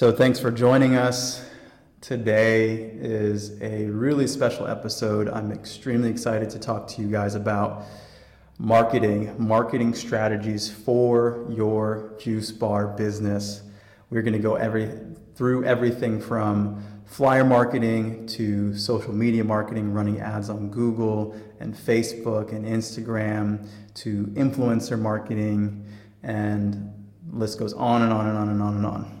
So, 0.00 0.10
thanks 0.10 0.40
for 0.40 0.50
joining 0.50 0.96
us. 0.96 1.44
Today 2.00 2.90
is 2.94 3.60
a 3.60 3.84
really 3.84 4.26
special 4.26 4.66
episode. 4.66 5.28
I'm 5.28 5.52
extremely 5.52 6.08
excited 6.08 6.48
to 6.48 6.58
talk 6.58 6.88
to 6.92 7.02
you 7.02 7.08
guys 7.10 7.34
about 7.34 7.84
marketing, 8.56 9.34
marketing 9.36 9.92
strategies 9.92 10.70
for 10.72 11.44
your 11.50 12.14
juice 12.18 12.50
bar 12.50 12.86
business. 12.86 13.60
We're 14.08 14.22
going 14.22 14.32
to 14.32 14.38
go 14.38 14.54
every 14.54 14.90
through 15.34 15.64
everything 15.64 16.18
from 16.18 16.82
flyer 17.04 17.44
marketing 17.44 18.26
to 18.28 18.74
social 18.74 19.12
media 19.12 19.44
marketing, 19.44 19.92
running 19.92 20.18
ads 20.18 20.48
on 20.48 20.70
Google 20.70 21.38
and 21.60 21.74
Facebook 21.74 22.54
and 22.54 22.64
Instagram 22.64 23.68
to 23.96 24.24
influencer 24.28 24.98
marketing, 24.98 25.84
and 26.22 26.90
list 27.30 27.58
goes 27.58 27.74
on 27.74 28.00
and 28.00 28.14
on 28.14 28.28
and 28.28 28.38
on 28.38 28.48
and 28.48 28.62
on 28.62 28.76
and 28.76 28.86
on. 28.86 29.19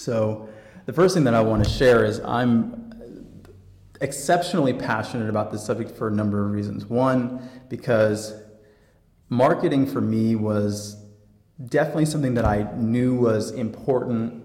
So, 0.00 0.48
the 0.86 0.92
first 0.92 1.14
thing 1.14 1.24
that 1.24 1.34
I 1.34 1.42
want 1.42 1.62
to 1.62 1.70
share 1.70 2.04
is 2.04 2.20
I'm 2.20 2.92
exceptionally 4.00 4.72
passionate 4.72 5.28
about 5.28 5.52
this 5.52 5.64
subject 5.64 5.90
for 5.90 6.08
a 6.08 6.10
number 6.10 6.44
of 6.44 6.52
reasons. 6.52 6.86
One, 6.86 7.48
because 7.68 8.32
marketing 9.28 9.86
for 9.86 10.00
me 10.00 10.36
was 10.36 10.96
definitely 11.64 12.06
something 12.06 12.34
that 12.34 12.46
I 12.46 12.74
knew 12.76 13.14
was 13.14 13.50
important 13.50 14.40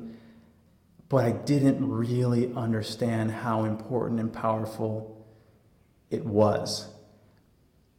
but 1.07 1.23
I 1.23 1.31
didn't 1.31 1.87
really 1.87 2.51
understand 2.55 3.31
how 3.31 3.65
important 3.65 4.19
and 4.19 4.33
powerful 4.33 5.25
it 6.09 6.25
was. 6.25 6.87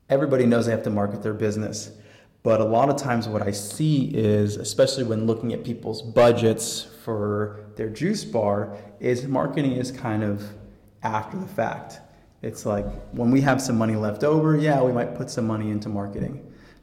Everybody 0.09 0.47
knows 0.47 0.67
they 0.67 0.73
have 0.73 0.83
to 0.85 0.91
market 0.91 1.23
their 1.23 1.35
business, 1.35 1.91
but 2.47 2.61
a 2.61 2.65
lot 2.65 2.89
of 2.89 2.95
times 2.95 3.27
what 3.27 3.43
I 3.43 3.51
see 3.51 4.05
is, 4.15 4.55
especially 4.55 5.03
when 5.03 5.27
looking 5.27 5.53
at 5.53 5.65
people's 5.65 6.01
budgets 6.01 6.87
for 7.03 7.65
their 7.75 7.89
juice 7.89 8.25
bar, 8.25 8.77
is 9.01 9.27
marketing 9.27 9.73
is 9.73 9.91
kind 9.91 10.23
of 10.23 10.49
after 11.03 11.37
the 11.37 11.49
fact. 11.49 11.99
It's 12.43 12.65
like 12.65 12.87
when 13.11 13.33
we 13.33 13.41
have 13.41 13.61
some 13.61 13.77
money 13.77 13.97
left 13.97 14.23
over, 14.23 14.57
yeah, 14.57 14.81
we 14.81 14.93
might 14.93 15.17
put 15.17 15.29
some 15.29 15.45
money 15.45 15.73
into 15.73 15.89
marketing. 15.89 16.35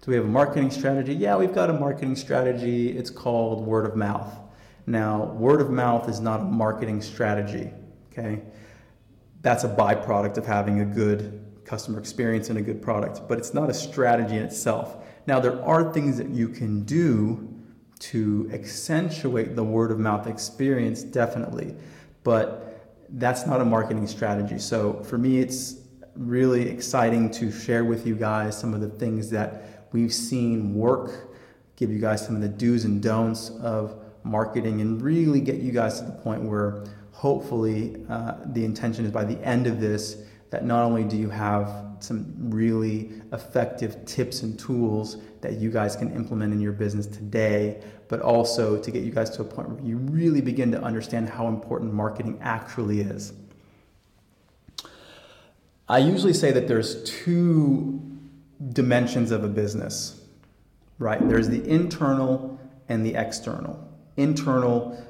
Do 0.02 0.12
we 0.12 0.18
have 0.18 0.26
a 0.26 0.28
marketing 0.28 0.70
strategy? 0.70 1.14
Yeah, 1.14 1.38
we've 1.38 1.56
got 1.56 1.70
a 1.70 1.74
marketing 1.74 2.18
strategy. 2.18 2.90
It's 2.90 3.10
called 3.10 3.66
word 3.66 3.86
of 3.86 3.96
mouth. 3.96 4.38
Now, 4.86 5.28
word 5.28 5.62
of 5.62 5.70
mouth 5.70 6.10
is 6.10 6.20
not 6.20 6.42
a 6.42 6.44
marketing 6.44 7.02
strategy, 7.02 7.72
okay? 8.12 8.42
That's 9.42 9.64
a 9.64 9.70
byproduct 9.70 10.36
of 10.36 10.46
having 10.46 10.82
a 10.82 10.86
good 10.86 11.40
customer 11.64 12.00
experience 12.00 12.50
and 12.50 12.60
a 12.60 12.62
good 12.62 12.82
product, 12.82 13.22
but 13.30 13.38
it's 13.38 13.54
not 13.54 13.70
a 13.70 13.74
strategy 13.74 14.36
in 14.36 14.44
itself. 14.44 14.98
Now, 15.26 15.40
there 15.40 15.64
are 15.64 15.94
things 15.94 16.18
that 16.18 16.30
you 16.30 16.50
can 16.50 16.84
do 16.84 17.50
to 18.00 18.50
accentuate 18.54 19.56
the 19.56 19.64
word 19.64 19.92
of 19.92 20.00
mouth 20.00 20.28
experience, 20.28 21.04
definitely, 21.04 21.76
but 22.24 22.92
that's 23.10 23.46
not 23.46 23.62
a 23.62 23.66
marketing 23.66 24.08
strategy. 24.08 24.60
So, 24.60 25.02
for 25.04 25.18
me, 25.18 25.40
it's 25.40 25.78
really 26.16 26.70
exciting 26.70 27.32
to 27.32 27.52
share 27.52 27.86
with 27.86 28.06
you 28.06 28.16
guys 28.16 28.58
some 28.58 28.74
of 28.74 28.82
the 28.82 28.90
things 28.90 29.30
that 29.30 29.88
we've 29.92 30.14
seen 30.14 30.74
work, 30.74 31.36
give 31.76 31.92
you 31.92 32.00
guys 32.00 32.26
some 32.26 32.36
of 32.36 32.42
the 32.42 32.50
do's 32.50 32.86
and 32.86 33.02
don'ts 33.02 33.50
of 33.62 34.00
marketing 34.24 34.82
and 34.82 35.02
really 35.02 35.42
get 35.42 35.56
you 35.56 35.72
guys 35.72 36.00
to 36.00 36.06
the 36.06 36.12
point 36.12 36.44
where 36.44 36.84
hopefully 37.12 37.96
uh, 38.10 38.36
the 38.48 38.64
intention 38.64 39.06
is 39.06 39.12
by 39.12 39.24
the 39.24 39.40
end 39.46 39.68
of 39.68 39.80
this 39.80 40.24
that 40.50 40.66
not 40.66 40.84
only 40.84 41.04
do 41.04 41.18
you 41.18 41.30
have 41.30 41.93
some 42.04 42.34
really 42.38 43.12
effective 43.32 44.06
tips 44.06 44.44
and 44.44 44.60
tools 44.60 45.18
that 45.42 45.54
you 45.54 45.72
guys 45.72 45.96
can 45.96 46.14
implement 46.14 46.54
in 46.54 46.60
your 46.60 46.74
business 46.74 47.08
today, 47.08 47.82
but 48.08 48.20
also 48.20 48.82
to 48.82 48.92
get 48.92 49.04
you 49.04 49.12
guys 49.12 49.30
to 49.32 49.42
a 49.42 49.46
point 49.46 49.70
where 49.70 49.84
you 49.84 49.98
really 49.98 50.42
begin 50.42 50.72
to 50.72 50.82
understand 50.82 51.30
how 51.30 51.48
important 51.48 51.94
marketing 51.94 52.38
actually 52.42 53.02
is. 53.02 53.34
I 55.88 56.00
usually 56.00 56.34
say 56.34 56.52
that 56.52 56.68
there's 56.68 57.04
two 57.04 58.02
dimensions 58.72 59.32
of 59.32 59.44
a 59.44 59.50
business, 59.50 60.22
right? 61.00 61.28
There's 61.28 61.50
the 61.50 61.68
internal 61.68 62.60
and 62.90 63.06
the 63.06 63.16
external. 63.16 63.88
Internal, 64.18 65.02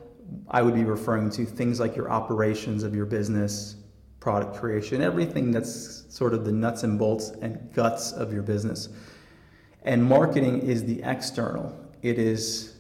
I 0.50 0.62
would 0.62 0.74
be 0.74 0.84
referring 0.84 1.30
to 1.32 1.46
things 1.46 1.80
like 1.80 1.96
your 1.96 2.10
operations 2.10 2.84
of 2.84 2.96
your 2.96 3.06
business, 3.06 3.76
product 4.24 4.56
creation, 4.56 5.02
everything 5.02 5.52
that's 5.52 6.06
sort 6.08 6.34
of 6.34 6.46
the 6.46 6.52
nuts 6.52 6.84
and 6.84 6.98
bolts 6.98 7.32
and 7.42 7.60
guts 7.74 8.14
of 8.14 8.32
your 8.32 8.42
business. 8.42 8.88
And 9.82 10.02
marketing 10.02 10.62
is 10.62 10.86
the 10.86 11.04
external. 11.04 11.78
It 12.02 12.18
is 12.18 12.78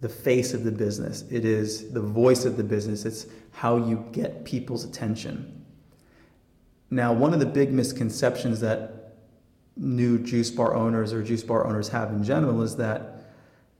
the 0.00 0.08
face 0.08 0.54
of 0.54 0.62
the 0.62 0.70
business. 0.70 1.24
It 1.28 1.44
is 1.44 1.90
the 1.90 2.00
voice 2.00 2.44
of 2.44 2.56
the 2.56 2.62
business. 2.62 3.04
It's 3.04 3.26
how 3.50 3.78
you 3.78 4.06
get 4.12 4.44
people's 4.44 4.84
attention. 4.84 5.66
Now, 6.88 7.12
one 7.12 7.34
of 7.34 7.40
the 7.40 7.46
big 7.46 7.72
misconceptions 7.72 8.60
that 8.60 9.16
new 9.76 10.20
juice 10.20 10.52
bar 10.52 10.72
owners 10.76 11.12
or 11.12 11.20
juice 11.20 11.42
bar 11.42 11.66
owners 11.66 11.88
have 11.88 12.10
in 12.10 12.22
general 12.22 12.62
is 12.62 12.76
that 12.76 13.14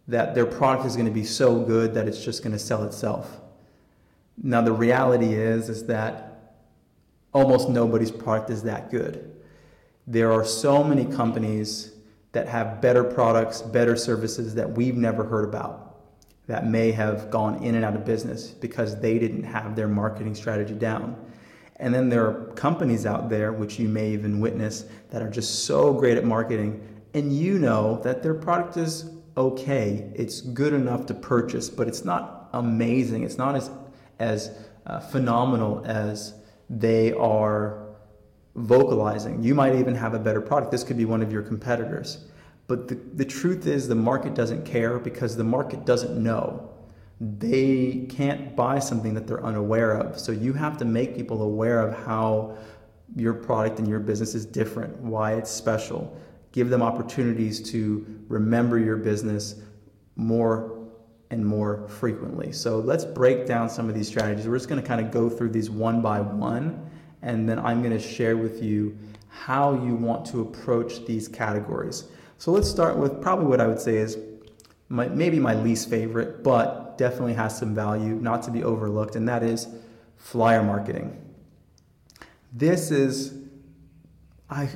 that 0.09 0.35
their 0.35 0.47
product 0.47 0.87
is 0.87 0.97
going 0.97 1.07
to 1.07 1.13
be 1.13 1.25
so 1.25 1.61
good 1.61 1.95
that 1.95 2.09
it's 2.09 2.25
just 2.25 2.43
going 2.43 2.53
to 2.53 2.59
sell 2.59 2.83
itself. 2.83 3.43
Now 4.43 4.61
the 4.63 4.73
reality 4.73 5.35
is 5.35 5.69
is 5.69 5.87
that 5.87 6.28
almost 7.39 7.69
nobody's 7.69 8.11
product 8.11 8.51
is 8.51 8.65
that 8.65 8.91
good. 8.91 9.37
There 10.09 10.33
are 10.33 10.45
so 10.45 10.83
many 10.83 11.05
companies 11.05 11.93
that 12.33 12.49
have 12.49 12.81
better 12.81 13.05
products, 13.05 13.63
better 13.63 13.95
services 13.95 14.57
that 14.57 14.69
we've 14.69 14.97
never 14.97 15.23
heard 15.23 15.45
about 15.45 16.01
that 16.49 16.67
may 16.67 16.91
have 16.91 17.31
gone 17.31 17.63
in 17.63 17.77
and 17.77 17.85
out 17.85 17.95
of 17.95 18.05
business 18.05 18.49
because 18.49 18.99
they 19.01 19.19
didn't 19.19 19.45
have 19.45 19.77
their 19.77 19.87
marketing 19.87 20.35
strategy 20.35 20.75
down. 20.75 21.17
And 21.77 21.95
then 21.95 22.09
there 22.09 22.27
are 22.27 22.47
companies 22.55 23.07
out 23.07 23.29
there, 23.29 23.53
which 23.53 23.79
you 23.79 23.89
may 23.89 24.11
even 24.11 24.41
witness, 24.41 24.87
that 25.11 25.23
are 25.23 25.31
just 25.31 25.65
so 25.65 25.95
great 25.95 26.17
at 26.17 26.25
marketing, 26.25 26.83
and 27.15 27.33
you 27.33 27.59
know 27.59 28.01
that 28.03 28.21
their 28.23 28.35
product 28.35 28.77
is 28.77 29.13
okay. 29.37 30.11
It's 30.17 30.41
good 30.41 30.73
enough 30.73 31.07
to 31.07 31.15
purchase, 31.15 31.71
but 31.71 31.87
it's 31.87 32.05
not 32.05 32.49
amazing. 32.53 33.23
It's 33.23 33.39
not 33.39 33.55
as 33.55 33.71
as 34.19 34.51
uh, 34.87 34.99
phenomenal 34.99 35.85
as 35.87 36.35
they 36.69 37.13
are 37.13 37.87
vocalizing. 38.55 39.43
You 39.43 39.55
might 39.55 39.77
even 39.77 39.95
have 39.95 40.15
a 40.15 40.19
better 40.19 40.41
product. 40.41 40.71
This 40.73 40.85
could 40.85 40.97
be 40.97 41.05
one 41.05 41.23
of 41.23 41.33
your 41.33 41.43
competitors. 41.43 42.27
But 42.67 42.89
the, 42.89 42.97
the 43.15 43.25
truth 43.25 43.67
is, 43.67 43.89
the 43.89 43.95
market 43.95 44.35
doesn't 44.35 44.65
care 44.65 44.99
because 44.99 45.37
the 45.37 45.45
market 45.45 45.87
doesn't 45.87 46.23
know. 46.23 46.71
They 47.21 48.07
can't 48.11 48.55
buy 48.55 48.79
something 48.79 49.15
that 49.15 49.27
they're 49.27 49.45
unaware 49.45 49.93
of. 49.93 50.19
So 50.19 50.33
you 50.33 50.53
have 50.53 50.77
to 50.79 50.85
make 50.85 51.17
people 51.17 51.43
aware 51.43 51.81
of 51.81 52.05
how 52.05 52.57
your 53.17 53.33
product 53.33 53.79
and 53.79 53.89
your 53.89 54.01
business 54.01 54.35
is 54.35 54.45
different, 54.45 54.99
why 54.99 55.35
it's 55.35 55.51
special 55.51 56.17
give 56.53 56.71
them 56.71 56.83
opportunities 56.83 57.61
to 57.71 58.05
remember 58.29 58.79
your 58.79 58.97
business 58.97 59.57
more 60.17 60.78
and 61.31 61.45
more 61.45 61.87
frequently. 61.89 62.53
So 62.53 62.79
let's 62.79 63.05
break 63.05 63.47
down 63.47 63.69
some 63.69 63.89
of 63.89 63.95
these 63.95 64.09
strategies. 64.09 64.49
We're 64.49 64.57
just 64.57 64.69
going 64.69 64.81
to 64.81 64.87
kind 64.87 65.05
of 65.05 65.11
go 65.11 65.29
through 65.29 65.51
these 65.51 65.71
one 65.71 66.01
by 66.01 66.21
one, 66.21 66.91
and 67.23 67.49
then 67.49 67.59
I'm 67.59 67.83
going 67.83 67.97
to 67.97 68.03
share 68.03 68.37
with 68.37 68.63
you 68.63 68.97
how 69.29 69.75
you 69.75 69.95
want 69.95 70.25
to 70.27 70.41
approach 70.41 71.05
these 71.05 71.29
categories. 71.29 72.05
So 72.39 72.51
let's 72.51 72.69
start 72.69 72.97
with 72.97 73.21
probably 73.21 73.47
what 73.47 73.61
I 73.61 73.67
would 73.67 73.81
say 73.81 73.97
is 73.97 74.19
my, 74.89 75.09
maybe 75.09 75.39
my 75.39 75.55
least 75.55 75.91
favorite, 75.91 76.43
but 76.43 76.97
definitely 76.97 77.35
has 77.35 77.57
some 77.59 77.75
value, 77.75 78.15
not 78.15 78.43
to 78.45 78.51
be 78.51 78.65
overlooked, 78.65 79.17
and 79.17 79.29
that 79.29 79.43
is 79.43 79.69
flyer 80.17 80.63
marketing. 80.63 81.17
This 82.53 82.91
is 82.91 83.35
I 84.51 84.69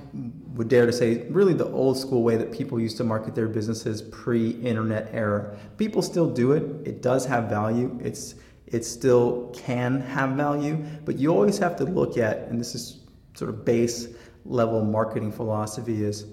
would 0.55 0.69
dare 0.69 0.85
to 0.85 0.93
say, 0.93 1.27
really 1.31 1.55
the 1.55 1.69
old 1.69 1.97
school 1.97 2.23
way 2.23 2.37
that 2.37 2.53
people 2.53 2.79
used 2.79 2.99
to 2.99 3.05
market 3.05 3.35
their 3.35 3.49
businesses 3.49 4.03
pre-internet 4.03 5.09
era. 5.13 5.57
People 5.79 6.03
still 6.03 6.29
do 6.29 6.53
it. 6.53 6.63
It 6.87 7.01
does 7.01 7.25
have 7.25 7.49
value. 7.49 7.99
It's 8.03 8.35
it 8.67 8.87
still 8.87 9.53
can 9.55 10.01
have 10.01 10.31
value, 10.31 10.83
but 11.05 11.19
you 11.19 11.31
always 11.31 11.59
have 11.59 11.77
to 11.77 11.85
look 11.85 12.17
at, 12.17 12.49
and 12.49 12.59
this 12.59 12.75
is 12.75 13.01
sort 13.35 13.51
of 13.51 13.67
base 13.67 14.09
level 14.47 14.83
marketing 14.83 15.31
philosophy 15.31 16.03
is 16.03 16.27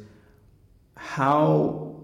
how 0.95 2.01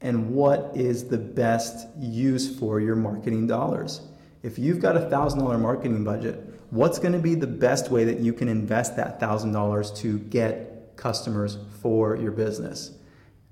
and 0.00 0.30
what 0.30 0.72
is 0.74 1.04
the 1.08 1.18
best 1.18 1.88
use 1.98 2.58
for 2.58 2.80
your 2.80 2.96
marketing 2.96 3.46
dollars. 3.46 4.00
If 4.42 4.58
you've 4.58 4.80
got 4.80 4.96
a 4.96 5.00
$1,000 5.00 5.60
marketing 5.60 6.04
budget, 6.04 6.49
what's 6.70 6.98
going 6.98 7.12
to 7.12 7.18
be 7.18 7.34
the 7.34 7.46
best 7.46 7.90
way 7.90 8.04
that 8.04 8.20
you 8.20 8.32
can 8.32 8.48
invest 8.48 8.96
that 8.96 9.20
$1,000 9.20 9.96
to 9.98 10.18
get 10.18 10.96
customers 10.96 11.58
for 11.82 12.16
your 12.16 12.32
business? 12.32 12.92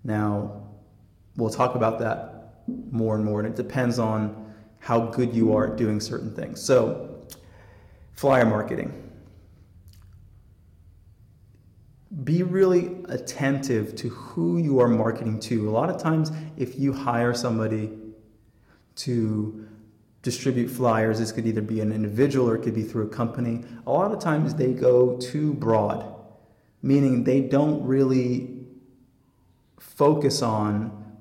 Now, 0.04 0.68
we'll 1.36 1.50
talk 1.50 1.74
about 1.74 1.98
that 1.98 2.62
more 2.66 3.16
and 3.16 3.24
more, 3.24 3.40
and 3.40 3.48
it 3.48 3.56
depends 3.56 3.98
on 3.98 4.54
how 4.78 5.06
good 5.06 5.34
you 5.34 5.54
are 5.54 5.72
at 5.72 5.76
doing 5.76 6.00
certain 6.00 6.34
things. 6.34 6.62
So, 6.62 7.26
flyer 8.14 8.46
marketing. 8.46 9.04
Be 12.24 12.42
really 12.42 12.96
attentive 13.08 13.94
to 13.96 14.08
who 14.08 14.58
you 14.58 14.80
are 14.80 14.88
marketing 14.88 15.40
to. 15.40 15.68
A 15.68 15.72
lot 15.72 15.90
of 15.90 16.00
times, 16.00 16.32
if 16.56 16.78
you 16.78 16.92
hire 16.92 17.34
somebody 17.34 17.90
to 18.96 19.68
distribute 20.28 20.68
flyers. 20.68 21.18
This 21.18 21.32
could 21.32 21.46
either 21.46 21.62
be 21.62 21.80
an 21.80 21.90
individual 21.90 22.50
or 22.50 22.56
it 22.56 22.62
could 22.62 22.74
be 22.74 22.82
through 22.82 23.06
a 23.06 23.08
company. 23.08 23.64
A 23.86 23.90
lot 23.90 24.12
of 24.12 24.18
times 24.20 24.54
they 24.54 24.74
go 24.74 25.16
too 25.16 25.54
broad, 25.54 26.04
meaning 26.82 27.24
they 27.24 27.40
don't 27.40 27.82
really 27.82 28.58
focus 29.80 30.42
on 30.42 30.72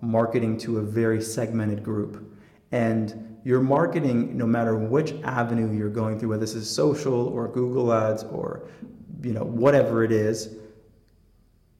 marketing 0.01 0.57
to 0.57 0.79
a 0.79 0.81
very 0.81 1.21
segmented 1.21 1.83
group. 1.83 2.37
And 2.73 3.37
your 3.45 3.61
marketing, 3.61 4.37
no 4.37 4.45
matter 4.45 4.75
which 4.75 5.13
avenue 5.23 5.71
you're 5.73 5.89
going 6.01 6.19
through, 6.19 6.29
whether 6.29 6.41
this 6.41 6.53
is 6.53 6.69
social 6.69 7.27
or 7.29 7.47
Google 7.47 7.93
Ads 7.93 8.23
or 8.25 8.67
you 9.23 9.31
know 9.31 9.45
whatever 9.45 10.03
it 10.03 10.11
is, 10.11 10.57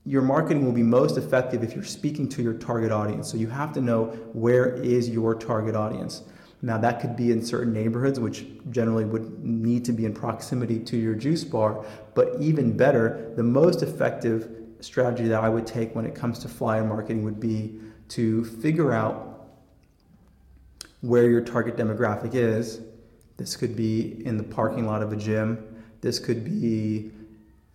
your 0.06 0.22
marketing 0.22 0.64
will 0.64 0.72
be 0.72 0.82
most 0.82 1.18
effective 1.18 1.62
if 1.62 1.76
you're 1.76 1.84
speaking 1.84 2.30
to 2.30 2.42
your 2.42 2.54
target 2.54 2.94
audience. 2.94 3.30
So 3.30 3.36
you 3.36 3.48
have 3.48 3.74
to 3.74 3.82
know 3.82 4.06
where 4.32 4.76
is 4.76 5.10
your 5.10 5.36
target 5.36 5.76
audience. 5.76 6.24
Now, 6.62 6.78
that 6.80 7.00
could 7.00 7.16
be 7.16 7.32
in 7.32 7.44
certain 7.46 7.72
neighborhoods, 7.72 8.20
which 8.20 8.46
generally 8.72 9.06
would 9.06 9.44
need 9.44 9.86
to 9.86 9.92
be 9.92 10.06
in 10.06 10.14
proximity 10.14 10.80
to 10.80 10.98
your 10.98 11.14
juice 11.14 11.44
bar. 11.44 11.86
But 12.16 12.36
even 12.40 12.76
better, 12.76 13.32
the 13.36 13.44
most 13.44 13.84
effective 13.84 14.50
strategy 14.80 15.28
that 15.28 15.44
I 15.44 15.50
would 15.50 15.68
take 15.68 15.96
when 15.96 16.06
it 16.06 16.16
comes 16.16 16.40
to 16.40 16.48
flyer 16.48 16.84
marketing 16.84 17.24
would 17.24 17.40
be 17.40 17.80
to 18.10 18.44
figure 18.46 18.92
out 18.92 19.48
where 21.02 21.30
your 21.30 21.42
target 21.42 21.78
demographic 21.78 22.34
is. 22.34 22.82
This 23.38 23.56
could 23.56 23.76
be 23.76 24.26
in 24.26 24.38
the 24.38 24.44
parking 24.44 24.88
lot 24.88 25.04
of 25.04 25.14
a 25.14 25.16
gym. 25.16 25.84
This 26.02 26.18
could 26.18 26.44
be, 26.44 27.12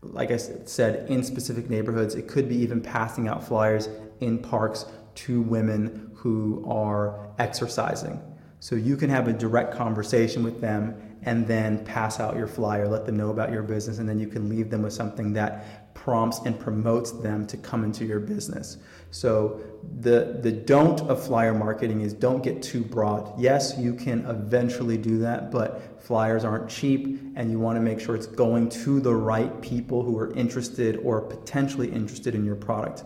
like 0.02 0.32
I 0.32 0.36
said, 0.36 1.08
in 1.08 1.22
specific 1.22 1.70
neighborhoods. 1.70 2.16
It 2.16 2.26
could 2.26 2.48
be 2.48 2.56
even 2.56 2.80
passing 2.80 3.28
out 3.28 3.46
flyers 3.46 3.88
in 4.20 4.38
parks 4.38 4.86
to 5.14 5.40
women 5.40 6.10
who 6.14 6.64
are 6.68 7.28
exercising. 7.38 8.20
So 8.62 8.76
you 8.76 8.96
can 8.96 9.10
have 9.10 9.26
a 9.26 9.32
direct 9.32 9.74
conversation 9.74 10.44
with 10.44 10.60
them 10.60 10.94
and 11.22 11.44
then 11.48 11.84
pass 11.84 12.20
out 12.20 12.36
your 12.36 12.46
flyer, 12.46 12.86
let 12.86 13.04
them 13.04 13.16
know 13.16 13.30
about 13.30 13.50
your 13.50 13.64
business, 13.64 13.98
and 13.98 14.08
then 14.08 14.20
you 14.20 14.28
can 14.28 14.48
leave 14.48 14.70
them 14.70 14.82
with 14.82 14.92
something 14.92 15.32
that 15.32 15.94
prompts 15.94 16.38
and 16.46 16.56
promotes 16.60 17.10
them 17.10 17.44
to 17.48 17.56
come 17.56 17.82
into 17.82 18.04
your 18.04 18.20
business. 18.20 18.76
So 19.10 19.60
the 19.98 20.38
the 20.42 20.52
don't 20.52 21.00
of 21.10 21.26
flyer 21.26 21.52
marketing 21.52 22.02
is 22.02 22.12
don't 22.12 22.40
get 22.40 22.62
too 22.62 22.84
broad. 22.84 23.36
Yes, 23.36 23.74
you 23.76 23.94
can 23.94 24.24
eventually 24.26 24.96
do 24.96 25.18
that, 25.18 25.50
but 25.50 26.00
flyers 26.00 26.44
aren't 26.44 26.70
cheap 26.70 27.20
and 27.34 27.50
you 27.50 27.58
want 27.58 27.74
to 27.74 27.80
make 27.80 27.98
sure 27.98 28.14
it's 28.14 28.28
going 28.28 28.68
to 28.68 29.00
the 29.00 29.12
right 29.12 29.60
people 29.60 30.04
who 30.04 30.16
are 30.16 30.32
interested 30.34 30.98
or 30.98 31.20
potentially 31.20 31.90
interested 31.90 32.36
in 32.36 32.44
your 32.44 32.54
product. 32.54 33.02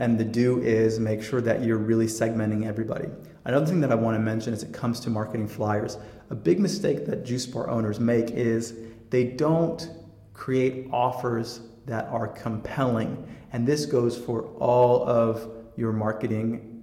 And 0.00 0.18
the 0.18 0.24
do 0.24 0.62
is 0.62 0.98
make 0.98 1.22
sure 1.22 1.42
that 1.42 1.62
you're 1.62 1.76
really 1.76 2.06
segmenting 2.06 2.66
everybody. 2.66 3.06
Another 3.44 3.66
thing 3.66 3.80
that 3.80 3.92
I 3.92 3.94
want 3.94 4.16
to 4.16 4.18
mention 4.18 4.54
as 4.54 4.62
it 4.62 4.72
comes 4.72 4.98
to 5.00 5.10
marketing 5.10 5.46
flyers, 5.46 5.98
a 6.30 6.34
big 6.34 6.58
mistake 6.58 7.04
that 7.04 7.22
juice 7.22 7.44
bar 7.44 7.68
owners 7.68 8.00
make 8.00 8.30
is 8.30 8.74
they 9.10 9.24
don't 9.24 9.90
create 10.32 10.88
offers 10.90 11.60
that 11.84 12.06
are 12.06 12.28
compelling. 12.28 13.28
And 13.52 13.66
this 13.66 13.84
goes 13.84 14.16
for 14.16 14.44
all 14.58 15.06
of 15.06 15.50
your 15.76 15.92
marketing 15.92 16.82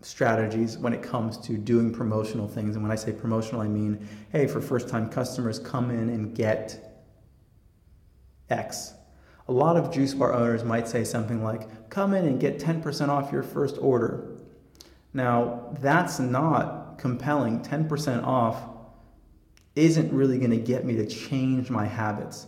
strategies 0.00 0.78
when 0.78 0.94
it 0.94 1.02
comes 1.02 1.36
to 1.38 1.58
doing 1.58 1.92
promotional 1.92 2.48
things. 2.48 2.74
And 2.74 2.82
when 2.82 2.90
I 2.90 2.96
say 2.96 3.12
promotional, 3.12 3.60
I 3.60 3.68
mean, 3.68 4.08
hey, 4.32 4.46
for 4.46 4.62
first 4.62 4.88
time 4.88 5.10
customers, 5.10 5.58
come 5.58 5.90
in 5.90 6.08
and 6.08 6.34
get 6.34 7.02
X 8.48 8.94
a 9.48 9.52
lot 9.52 9.76
of 9.76 9.92
juice 9.92 10.14
bar 10.14 10.32
owners 10.32 10.64
might 10.64 10.88
say 10.88 11.04
something 11.04 11.42
like, 11.42 11.88
come 11.88 12.14
in 12.14 12.24
and 12.24 12.40
get 12.40 12.58
10% 12.58 13.08
off 13.08 13.32
your 13.32 13.42
first 13.42 13.76
order. 13.80 14.36
Now, 15.12 15.68
that's 15.80 16.18
not 16.18 16.98
compelling. 16.98 17.60
10% 17.60 18.24
off 18.24 18.60
isn't 19.76 20.12
really 20.12 20.38
going 20.38 20.50
to 20.50 20.56
get 20.56 20.84
me 20.84 20.96
to 20.96 21.06
change 21.06 21.70
my 21.70 21.86
habits. 21.86 22.46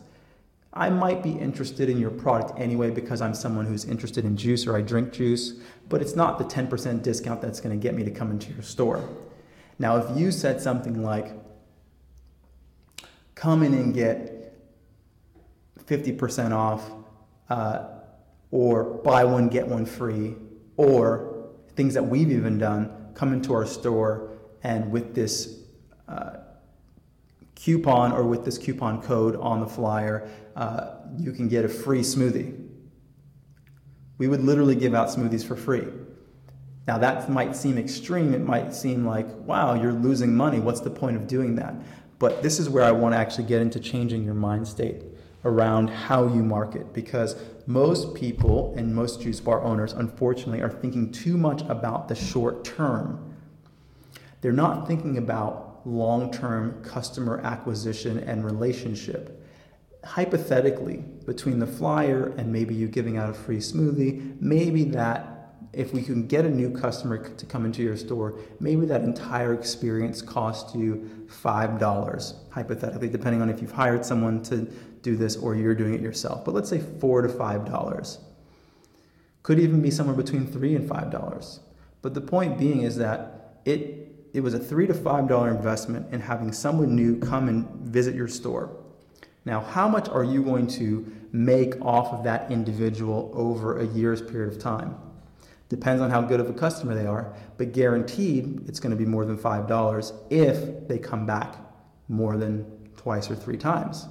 I 0.72 0.90
might 0.90 1.22
be 1.22 1.32
interested 1.32 1.88
in 1.88 1.98
your 1.98 2.10
product 2.10 2.58
anyway 2.58 2.90
because 2.90 3.20
I'm 3.20 3.34
someone 3.34 3.66
who's 3.66 3.84
interested 3.84 4.24
in 4.24 4.36
juice 4.36 4.66
or 4.66 4.76
I 4.76 4.82
drink 4.82 5.12
juice, 5.12 5.54
but 5.88 6.02
it's 6.02 6.14
not 6.14 6.38
the 6.38 6.44
10% 6.44 7.02
discount 7.02 7.40
that's 7.40 7.60
going 7.60 7.78
to 7.78 7.82
get 7.82 7.94
me 7.94 8.04
to 8.04 8.10
come 8.10 8.30
into 8.30 8.52
your 8.52 8.62
store. 8.62 9.08
Now, 9.78 9.96
if 9.96 10.16
you 10.16 10.30
said 10.30 10.60
something 10.60 11.02
like, 11.02 11.32
come 13.34 13.62
in 13.62 13.72
and 13.72 13.94
get 13.94 14.38
50% 15.88 16.52
off, 16.52 16.90
uh, 17.49 17.87
or 18.50 18.85
buy 18.85 19.25
one, 19.25 19.49
get 19.49 19.67
one 19.67 19.87
free, 19.87 20.35
or 20.76 21.49
things 21.75 21.94
that 21.94 22.02
we've 22.02 22.31
even 22.31 22.58
done 22.58 23.11
come 23.14 23.32
into 23.32 23.52
our 23.52 23.67
store 23.67 24.31
and 24.62 24.90
with 24.90 25.14
this 25.14 25.61
uh, 26.08 26.38
coupon 27.55 28.12
or 28.12 28.25
with 28.25 28.44
this 28.44 28.58
coupon 28.58 29.02
code 29.02 29.37
on 29.37 29.61
the 29.61 29.67
flyer, 29.67 30.29
uh, 30.56 30.96
you 31.17 31.32
can 31.32 31.49
get 31.49 31.64
a 31.64 31.69
free 31.69 32.00
smoothie. 32.00 32.67
We 34.19 34.29
would 34.29 34.43
literally 34.43 34.75
give 34.75 34.94
out 34.94 35.08
smoothies 35.08 35.46
for 35.46 35.56
free. 35.56 35.87
Now, 36.87 36.99
that 36.99 37.29
might 37.31 37.55
seem 37.55 37.76
extreme. 37.76 38.35
It 38.35 38.40
might 38.40 38.75
seem 38.75 39.05
like, 39.05 39.29
wow, 39.40 39.75
you're 39.75 39.93
losing 39.93 40.35
money. 40.35 40.58
What's 40.58 40.81
the 40.81 40.90
point 40.90 41.17
of 41.17 41.26
doing 41.26 41.56
that? 41.56 41.75
But 42.19 42.43
this 42.43 42.58
is 42.58 42.69
where 42.69 42.82
I 42.82 42.90
want 42.90 43.14
to 43.14 43.19
actually 43.19 43.44
get 43.44 43.61
into 43.61 43.79
changing 43.79 44.25
your 44.25 44.35
mind 44.35 44.67
state 44.67 45.02
around 45.44 45.88
how 45.88 46.26
you 46.26 46.43
market 46.43 46.93
because 46.93 47.37
most 47.67 48.14
people 48.14 48.75
and 48.76 48.94
most 48.94 49.20
juice 49.20 49.40
bar 49.40 49.62
owners, 49.62 49.93
unfortunately, 49.93 50.62
are 50.62 50.71
thinking 50.71 51.12
too 51.12 51.37
much 51.37 51.62
about 51.62 52.09
the 52.09 52.14
short 52.14 52.64
term. 52.64 53.37
They're 54.40 54.52
not 54.52 54.87
thinking 54.87 55.18
about 55.18 55.80
long 55.85 56.30
term 56.30 56.83
customer 56.83 57.40
acquisition 57.40 58.18
and 58.21 58.45
relationship. 58.45 59.35
Hypothetically, 60.04 61.04
between 61.26 61.59
the 61.59 61.66
flyer 61.66 62.33
and 62.37 62.52
maybe 62.52 62.75
you 62.75 62.88
giving 62.88 63.16
out 63.16 63.30
a 63.30 63.35
free 63.35 63.59
smoothie, 63.59 64.40
maybe 64.40 64.85
that 64.85 65.38
if 65.73 65.92
we 65.92 66.02
can 66.02 66.26
get 66.26 66.45
a 66.45 66.50
new 66.50 66.71
customer 66.71 67.18
to 67.18 67.47
come 67.47 67.64
into 67.64 67.83
your 67.83 67.97
store, 67.97 68.38
maybe 68.59 68.87
that 68.87 69.02
entire 69.02 69.52
experience 69.52 70.23
costs 70.23 70.75
you 70.75 71.26
$5, 71.26 72.35
hypothetically, 72.50 73.09
depending 73.09 73.42
on 73.42 73.50
if 73.50 73.61
you've 73.61 73.73
hired 73.73 74.04
someone 74.04 74.42
to 74.45 74.66
do 75.02 75.17
this 75.17 75.37
or 75.37 75.55
you're 75.55 75.75
doing 75.75 75.95
it 75.95 76.00
yourself. 76.00 76.45
But 76.45 76.55
let's 76.55 76.69
say 76.69 76.81
4 76.81 77.23
to 77.23 77.28
$5. 77.28 78.19
Could 79.43 79.59
even 79.59 79.81
be 79.81 79.90
somewhere 79.90 80.17
between 80.17 80.47
3 80.47 80.76
and 80.76 80.88
$5. 80.88 81.61
But 82.02 82.14
the 82.14 82.21
point 82.21 82.59
being 82.59 82.83
is 82.83 82.97
that 82.97 83.61
it 83.64 84.09
it 84.35 84.40
was 84.40 84.55
a 84.55 84.59
3 84.59 84.87
to 84.87 84.95
$5 84.95 85.50
investment 85.50 86.12
in 86.12 86.21
having 86.21 86.52
someone 86.52 86.95
new 86.95 87.19
come 87.19 87.49
and 87.49 87.67
visit 87.81 88.14
your 88.14 88.28
store. 88.28 88.71
Now, 89.45 89.61
how 89.61 89.88
much 89.88 90.09
are 90.09 90.25
you 90.25 90.43
going 90.43 90.67
to 90.69 91.11
make 91.33 91.81
off 91.81 92.12
of 92.12 92.25
that 92.25 92.50
individual 92.50 93.31
over 93.35 93.78
a 93.78 93.87
year's 93.87 94.21
period 94.21 94.52
of 94.52 94.61
time? 94.61 94.97
Depends 95.69 96.02
on 96.02 96.11
how 96.11 96.21
good 96.21 96.40
of 96.40 96.49
a 96.49 96.52
customer 96.52 96.95
they 96.95 97.07
are, 97.07 97.35
but 97.57 97.73
guaranteed 97.73 98.69
it's 98.69 98.81
going 98.81 98.90
to 98.90 98.97
be 98.97 99.07
more 99.07 99.25
than 99.25 99.37
$5 99.37 100.12
if 100.31 100.88
they 100.88 100.99
come 100.99 101.26
back 101.26 101.57
more 102.09 102.37
than 102.37 102.64
twice 102.97 103.31
or 103.31 103.37
three 103.37 103.57
times. 103.57 104.07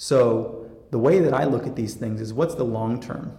So, 0.00 0.70
the 0.92 0.98
way 0.98 1.18
that 1.18 1.34
I 1.34 1.42
look 1.42 1.66
at 1.66 1.74
these 1.74 1.96
things 1.96 2.20
is 2.20 2.32
what's 2.32 2.54
the 2.54 2.64
long 2.64 3.00
term? 3.00 3.36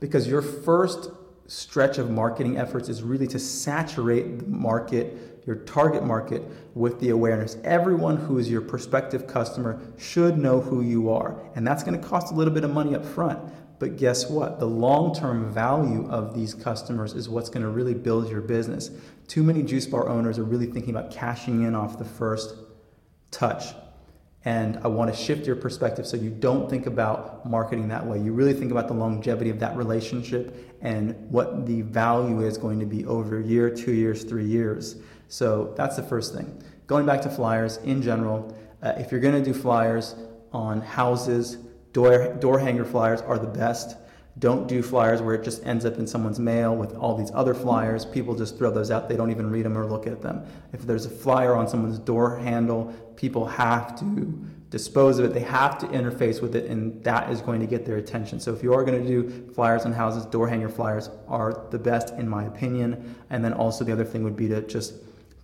Because 0.00 0.26
your 0.26 0.42
first 0.42 1.10
stretch 1.46 1.96
of 1.96 2.10
marketing 2.10 2.58
efforts 2.58 2.88
is 2.88 3.04
really 3.04 3.28
to 3.28 3.38
saturate 3.38 4.40
the 4.40 4.46
market, 4.48 5.44
your 5.46 5.54
target 5.54 6.04
market, 6.04 6.42
with 6.74 6.98
the 6.98 7.10
awareness. 7.10 7.56
Everyone 7.62 8.16
who 8.16 8.38
is 8.38 8.50
your 8.50 8.60
prospective 8.60 9.28
customer 9.28 9.80
should 9.96 10.36
know 10.36 10.60
who 10.60 10.82
you 10.82 11.08
are. 11.08 11.40
And 11.54 11.64
that's 11.64 11.84
going 11.84 11.98
to 11.98 12.04
cost 12.04 12.32
a 12.32 12.34
little 12.34 12.52
bit 12.52 12.64
of 12.64 12.72
money 12.72 12.96
up 12.96 13.06
front. 13.06 13.38
But 13.78 13.96
guess 13.96 14.28
what? 14.28 14.58
The 14.58 14.66
long 14.66 15.14
term 15.14 15.52
value 15.52 16.10
of 16.10 16.34
these 16.34 16.52
customers 16.52 17.14
is 17.14 17.28
what's 17.28 17.48
going 17.48 17.62
to 17.62 17.70
really 17.70 17.94
build 17.94 18.28
your 18.28 18.40
business. 18.40 18.90
Too 19.28 19.44
many 19.44 19.62
juice 19.62 19.86
bar 19.86 20.08
owners 20.08 20.36
are 20.36 20.44
really 20.44 20.66
thinking 20.66 20.90
about 20.90 21.12
cashing 21.12 21.62
in 21.62 21.76
off 21.76 21.96
the 21.96 22.04
first 22.04 22.56
touch. 23.30 23.66
And 24.48 24.78
I 24.82 24.88
want 24.88 25.14
to 25.14 25.22
shift 25.22 25.46
your 25.46 25.56
perspective 25.56 26.06
so 26.06 26.16
you 26.16 26.30
don't 26.30 26.70
think 26.70 26.86
about 26.86 27.44
marketing 27.44 27.86
that 27.88 28.06
way. 28.06 28.18
You 28.18 28.32
really 28.32 28.54
think 28.54 28.70
about 28.70 28.88
the 28.88 28.94
longevity 28.94 29.50
of 29.50 29.60
that 29.60 29.76
relationship 29.76 30.74
and 30.80 31.14
what 31.30 31.66
the 31.66 31.82
value 31.82 32.40
is 32.40 32.56
going 32.56 32.80
to 32.80 32.86
be 32.86 33.04
over 33.04 33.40
a 33.40 33.44
year, 33.44 33.68
two 33.68 33.92
years, 33.92 34.24
three 34.24 34.46
years. 34.46 34.96
So 35.28 35.74
that's 35.76 35.96
the 35.96 36.02
first 36.02 36.34
thing. 36.34 36.62
Going 36.86 37.04
back 37.04 37.20
to 37.22 37.28
flyers 37.28 37.76
in 37.84 38.00
general, 38.00 38.56
uh, 38.82 38.94
if 38.96 39.12
you're 39.12 39.20
going 39.20 39.34
to 39.34 39.44
do 39.44 39.52
flyers 39.52 40.14
on 40.50 40.80
houses, 40.80 41.56
door, 41.92 42.32
door 42.36 42.58
hanger 42.58 42.86
flyers 42.86 43.20
are 43.20 43.38
the 43.38 43.46
best. 43.46 43.98
Don't 44.38 44.66
do 44.66 44.82
flyers 44.82 45.20
where 45.20 45.34
it 45.34 45.44
just 45.44 45.66
ends 45.66 45.84
up 45.84 45.98
in 45.98 46.06
someone's 46.06 46.38
mail 46.38 46.74
with 46.74 46.94
all 46.94 47.14
these 47.14 47.32
other 47.34 47.52
flyers. 47.52 48.06
People 48.06 48.34
just 48.34 48.56
throw 48.56 48.70
those 48.70 48.90
out. 48.90 49.10
They 49.10 49.16
don't 49.16 49.30
even 49.30 49.50
read 49.50 49.66
them 49.66 49.76
or 49.76 49.84
look 49.84 50.06
at 50.06 50.22
them. 50.22 50.46
If 50.72 50.82
there's 50.82 51.04
a 51.04 51.10
flyer 51.10 51.54
on 51.54 51.68
someone's 51.68 51.98
door 51.98 52.38
handle, 52.38 52.94
people 53.18 53.44
have 53.44 53.98
to 53.98 54.32
dispose 54.70 55.18
of 55.18 55.24
it. 55.24 55.34
They 55.34 55.40
have 55.40 55.76
to 55.78 55.86
interface 55.88 56.40
with 56.40 56.54
it, 56.54 56.70
and 56.70 57.02
that 57.02 57.28
is 57.32 57.40
going 57.40 57.58
to 57.58 57.66
get 57.66 57.84
their 57.84 57.96
attention. 57.96 58.38
So 58.38 58.54
if 58.54 58.62
you 58.62 58.72
are 58.72 58.84
going 58.84 59.02
to 59.02 59.06
do 59.06 59.52
flyers 59.54 59.84
on 59.84 59.92
houses, 59.92 60.24
door 60.26 60.46
hanger 60.46 60.68
flyers 60.68 61.10
are 61.26 61.66
the 61.70 61.80
best, 61.80 62.14
in 62.14 62.28
my 62.28 62.44
opinion. 62.44 63.16
And 63.30 63.44
then 63.44 63.52
also 63.54 63.82
the 63.84 63.92
other 63.92 64.04
thing 64.04 64.22
would 64.22 64.36
be 64.36 64.46
to 64.48 64.62
just 64.62 64.94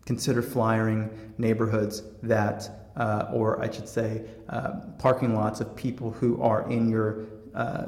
consider 0.07 0.41
flyering 0.41 1.11
neighborhoods 1.37 2.05
that, 2.23 2.71
uh, 2.97 3.27
or 3.33 3.61
I 3.61 3.69
should 3.73 3.89
say, 3.89 4.23
uh, 4.51 4.75
parking 5.01 5.35
lots 5.35 5.61
of 5.61 5.75
people 5.75 6.13
who 6.13 6.41
are 6.41 6.71
in 6.71 6.89
your 6.89 7.25
uh, 7.57 7.87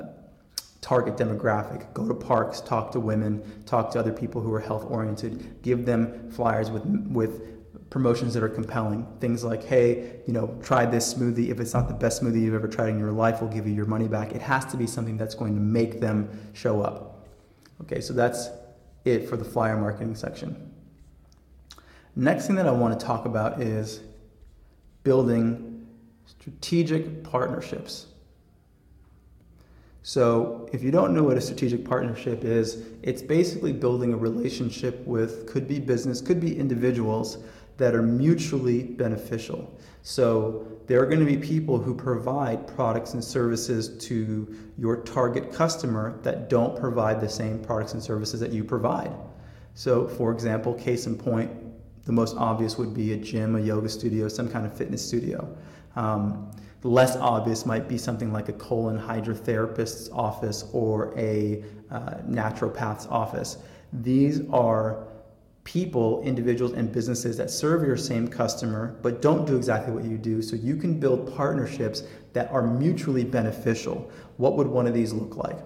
target 0.80 1.16
demographic. 1.16 1.94
Go 1.94 2.08
to 2.08 2.14
parks, 2.14 2.60
talk 2.60 2.90
to 2.90 2.98
women, 2.98 3.62
talk 3.66 3.92
to 3.92 4.00
other 4.00 4.12
people 4.12 4.40
who 4.40 4.52
are 4.52 4.60
health 4.60 4.84
oriented. 4.88 5.62
Give 5.62 5.86
them 5.86 6.28
flyers 6.32 6.72
with 6.72 6.84
with 6.84 7.55
promotions 7.96 8.34
that 8.34 8.42
are 8.42 8.48
compelling. 8.50 9.06
Things 9.20 9.42
like, 9.42 9.64
hey, 9.64 10.20
you 10.26 10.34
know, 10.34 10.54
try 10.62 10.84
this 10.84 11.14
smoothie. 11.14 11.48
If 11.48 11.60
it's 11.60 11.72
not 11.72 11.88
the 11.88 11.94
best 11.94 12.22
smoothie 12.22 12.42
you've 12.42 12.52
ever 12.52 12.68
tried 12.68 12.90
in 12.90 12.98
your 12.98 13.10
life, 13.10 13.40
we'll 13.40 13.48
give 13.48 13.66
you 13.66 13.72
your 13.72 13.86
money 13.86 14.06
back. 14.06 14.32
It 14.32 14.42
has 14.42 14.66
to 14.66 14.76
be 14.76 14.86
something 14.86 15.16
that's 15.16 15.34
going 15.34 15.54
to 15.54 15.62
make 15.62 15.98
them 15.98 16.28
show 16.52 16.82
up. 16.82 17.26
Okay, 17.80 18.02
so 18.02 18.12
that's 18.12 18.50
it 19.06 19.26
for 19.30 19.38
the 19.38 19.46
flyer 19.46 19.78
marketing 19.78 20.14
section. 20.14 20.70
Next 22.14 22.46
thing 22.46 22.56
that 22.56 22.66
I 22.66 22.70
want 22.70 23.00
to 23.00 23.06
talk 23.06 23.24
about 23.24 23.62
is 23.62 24.00
building 25.02 25.86
strategic 26.26 27.24
partnerships. 27.24 28.08
So, 30.02 30.68
if 30.70 30.82
you 30.82 30.90
don't 30.90 31.14
know 31.14 31.22
what 31.22 31.38
a 31.38 31.40
strategic 31.40 31.82
partnership 31.82 32.44
is, 32.44 32.84
it's 33.02 33.22
basically 33.22 33.72
building 33.72 34.12
a 34.12 34.16
relationship 34.18 35.04
with 35.06 35.46
could 35.46 35.66
be 35.66 35.80
business, 35.80 36.20
could 36.20 36.40
be 36.40 36.56
individuals 36.58 37.38
that 37.76 37.95
are 37.95 38.02
mutually 38.02 38.83
beneficial. 38.83 39.78
So, 40.02 40.66
there 40.87 41.02
are 41.02 41.06
going 41.06 41.18
to 41.18 41.26
be 41.26 41.37
people 41.37 41.78
who 41.78 41.95
provide 41.95 42.68
products 42.68 43.14
and 43.14 43.25
services 43.25 43.99
to 44.06 44.56
your 44.78 44.99
target 44.99 45.52
customer 45.52 46.21
that 46.23 46.49
don't 46.49 46.78
provide 46.78 47.21
the 47.21 47.28
same 47.28 47.59
products 47.59 47.92
and 47.95 48.02
services 48.02 48.38
that 48.38 48.52
you 48.52 48.62
provide. 48.62 49.12
So, 49.75 50.06
for 50.06 50.33
example, 50.33 50.75
case 50.75 51.06
in 51.06 51.18
point, 51.18 51.50
the 52.04 52.12
most 52.12 52.37
obvious 52.37 52.78
would 52.78 52.95
be 52.95 53.14
a 53.14 53.16
gym, 53.16 53.56
a 53.56 53.61
yoga 53.61 53.88
studio, 53.88 54.28
some 54.28 54.49
kind 54.49 54.64
of 54.64 54.76
fitness 54.76 55.06
studio. 55.06 55.56
Um, 55.97 56.52
less 56.83 57.16
obvious 57.16 57.66
might 57.66 57.88
be 57.88 57.99
something 57.99 58.33
like 58.33 58.49
a 58.49 58.52
colon 58.52 58.99
hydrotherapist's 58.99 60.09
office 60.11 60.64
or 60.73 61.12
a 61.18 61.64
uh, 61.90 62.14
naturopath's 62.28 63.06
office. 63.09 63.59
These 63.92 64.49
are 64.50 65.09
people, 65.66 66.23
individuals, 66.23 66.73
and 66.73 66.92
businesses 66.92 67.37
that 67.37 67.50
serve 67.50 67.85
your 67.85 67.96
same 67.96 68.28
customer 68.28 68.96
but 69.02 69.20
don't 69.20 69.46
do 69.46 69.56
exactly 69.56 69.92
what 69.92 70.04
you 70.04 70.16
do. 70.16 70.40
So 70.40 70.54
you 70.54 70.76
can 70.76 70.99
build 71.00 71.35
partnerships 71.37 72.04
that 72.35 72.50
are 72.52 72.62
mutually 72.62 73.25
beneficial. 73.25 74.08
What 74.37 74.56
would 74.56 74.68
one 74.68 74.87
of 74.87 74.94
these 74.94 75.12
look 75.12 75.37
like? 75.37 75.58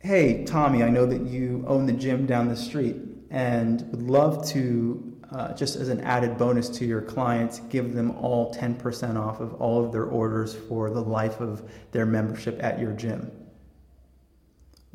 Hey, 0.00 0.44
Tommy, 0.44 0.82
I 0.82 0.90
know 0.90 1.06
that 1.06 1.22
you 1.22 1.64
own 1.66 1.86
the 1.86 1.94
gym 1.94 2.26
down 2.26 2.48
the 2.48 2.56
street 2.56 2.96
and 3.30 3.80
would 3.90 4.02
love 4.02 4.46
to, 4.48 5.18
uh, 5.32 5.54
just 5.54 5.76
as 5.76 5.88
an 5.88 6.00
added 6.02 6.36
bonus 6.36 6.68
to 6.68 6.84
your 6.84 7.00
clients, 7.00 7.60
give 7.70 7.94
them 7.94 8.10
all 8.10 8.54
10% 8.54 9.16
off 9.16 9.40
of 9.40 9.54
all 9.54 9.82
of 9.82 9.92
their 9.92 10.04
orders 10.04 10.54
for 10.54 10.90
the 10.90 11.00
life 11.00 11.40
of 11.40 11.68
their 11.90 12.04
membership 12.04 12.62
at 12.62 12.78
your 12.78 12.92
gym. 12.92 13.32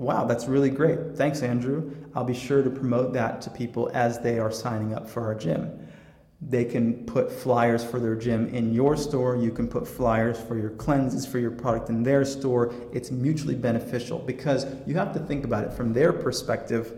Wow, 0.01 0.25
that's 0.25 0.47
really 0.47 0.71
great. 0.71 1.15
Thanks, 1.15 1.43
Andrew. 1.43 1.95
I'll 2.15 2.23
be 2.23 2.33
sure 2.33 2.63
to 2.63 2.71
promote 2.71 3.13
that 3.13 3.39
to 3.43 3.51
people 3.51 3.91
as 3.93 4.17
they 4.17 4.39
are 4.39 4.51
signing 4.51 4.95
up 4.95 5.07
for 5.07 5.23
our 5.23 5.35
gym. 5.35 5.87
They 6.41 6.65
can 6.65 7.05
put 7.05 7.31
flyers 7.31 7.83
for 7.83 7.99
their 7.99 8.15
gym 8.15 8.47
in 8.47 8.73
your 8.73 8.97
store. 8.97 9.35
You 9.35 9.51
can 9.51 9.67
put 9.67 9.87
flyers 9.87 10.41
for 10.41 10.57
your 10.57 10.71
cleanses, 10.71 11.27
for 11.27 11.37
your 11.37 11.51
product 11.51 11.89
in 11.89 12.01
their 12.01 12.25
store. 12.25 12.73
It's 12.91 13.11
mutually 13.11 13.53
beneficial 13.53 14.17
because 14.17 14.65
you 14.87 14.95
have 14.95 15.13
to 15.13 15.19
think 15.19 15.45
about 15.45 15.65
it 15.65 15.71
from 15.71 15.93
their 15.93 16.11
perspective 16.11 16.97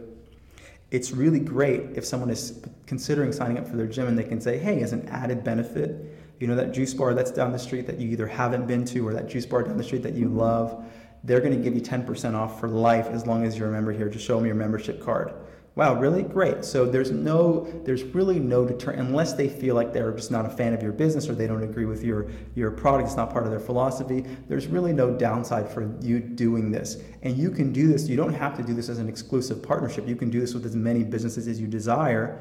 it's 0.94 1.12
really 1.12 1.40
great 1.40 1.82
if 1.96 2.06
someone 2.06 2.30
is 2.30 2.62
considering 2.86 3.32
signing 3.32 3.58
up 3.58 3.68
for 3.68 3.76
their 3.76 3.88
gym 3.88 4.08
and 4.08 4.16
they 4.16 4.24
can 4.24 4.40
say, 4.40 4.60
hey, 4.60 4.84
as 4.84 4.94
an 4.94 5.10
added 5.10 5.44
benefit, 5.44 6.16
you 6.40 6.46
know, 6.46 6.56
that 6.56 6.72
juice 6.72 6.94
bar 6.94 7.16
that's 7.16 7.32
down 7.32 7.52
the 7.52 7.58
street 7.58 7.88
that 7.88 7.98
you 7.98 8.10
either 8.12 8.28
haven't 8.28 8.68
been 8.68 8.86
to 8.86 9.08
or 9.08 9.12
that 9.12 9.28
juice 9.28 9.48
bar 9.48 9.64
down 9.64 9.76
the 9.76 9.84
street 9.84 10.04
that 10.04 10.14
you 10.14 10.30
love, 10.30 10.86
they're 11.24 11.40
going 11.40 11.56
to 11.56 11.62
give 11.62 11.76
you 11.76 11.82
10% 11.82 12.36
off 12.36 12.60
for 12.60 12.68
life 12.68 13.08
as 13.08 13.26
long 13.26 13.46
as 13.46 13.58
you're 13.58 13.70
a 13.70 13.72
member 13.72 13.92
here. 13.92 14.10
Just 14.10 14.26
show 14.26 14.38
them 14.38 14.46
your 14.46 14.56
membership 14.56 15.02
card. 15.02 15.34
Wow, 15.76 15.96
really? 15.96 16.22
Great. 16.22 16.64
So 16.64 16.86
there's 16.86 17.10
no, 17.10 17.62
there's 17.84 18.04
really 18.04 18.38
no 18.38 18.64
deter, 18.64 18.92
unless 18.92 19.34
they 19.34 19.50
feel 19.50 19.74
like 19.74 19.92
they're 19.92 20.12
just 20.12 20.30
not 20.30 20.46
a 20.46 20.50
fan 20.50 20.72
of 20.72 20.84
your 20.84 20.92
business 20.92 21.28
or 21.28 21.34
they 21.34 21.48
don't 21.48 21.64
agree 21.64 21.86
with 21.86 22.04
your, 22.04 22.28
your 22.54 22.70
product, 22.70 23.08
it's 23.08 23.18
not 23.18 23.32
part 23.32 23.46
of 23.46 23.50
their 23.50 23.60
philosophy, 23.60 24.24
there's 24.48 24.68
really 24.68 24.94
no 24.94 25.10
downside 25.10 25.68
for 25.68 25.92
you 26.00 26.20
doing 26.20 26.70
this. 26.70 27.02
And 27.24 27.36
you 27.36 27.50
can 27.50 27.74
do 27.74 27.88
this, 27.88 28.08
you 28.08 28.16
don't 28.16 28.34
have 28.34 28.56
to 28.58 28.64
do 28.64 28.76
this 28.76 28.88
as 28.88 29.00
an 29.00 29.10
exclusive 29.10 29.64
partnership. 29.64 30.08
You 30.08 30.16
can 30.16 30.30
do 30.30 30.40
this 30.40 30.54
with 30.54 30.64
as 30.64 30.76
many 30.76 31.04
businesses 31.04 31.48
as 31.48 31.60
you 31.60 31.66
desire 31.66 32.40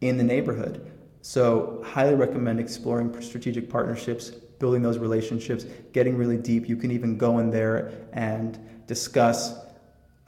in 0.00 0.16
the 0.16 0.24
neighborhood. 0.24 0.90
So, 1.20 1.82
highly 1.84 2.14
recommend 2.14 2.60
exploring 2.60 3.20
strategic 3.20 3.68
partnerships, 3.68 4.32
building 4.58 4.82
those 4.82 4.98
relationships, 4.98 5.64
getting 5.92 6.16
really 6.16 6.36
deep. 6.36 6.68
You 6.68 6.76
can 6.76 6.90
even 6.90 7.16
go 7.16 7.38
in 7.38 7.50
there 7.50 7.92
and 8.12 8.58
discuss 8.86 9.54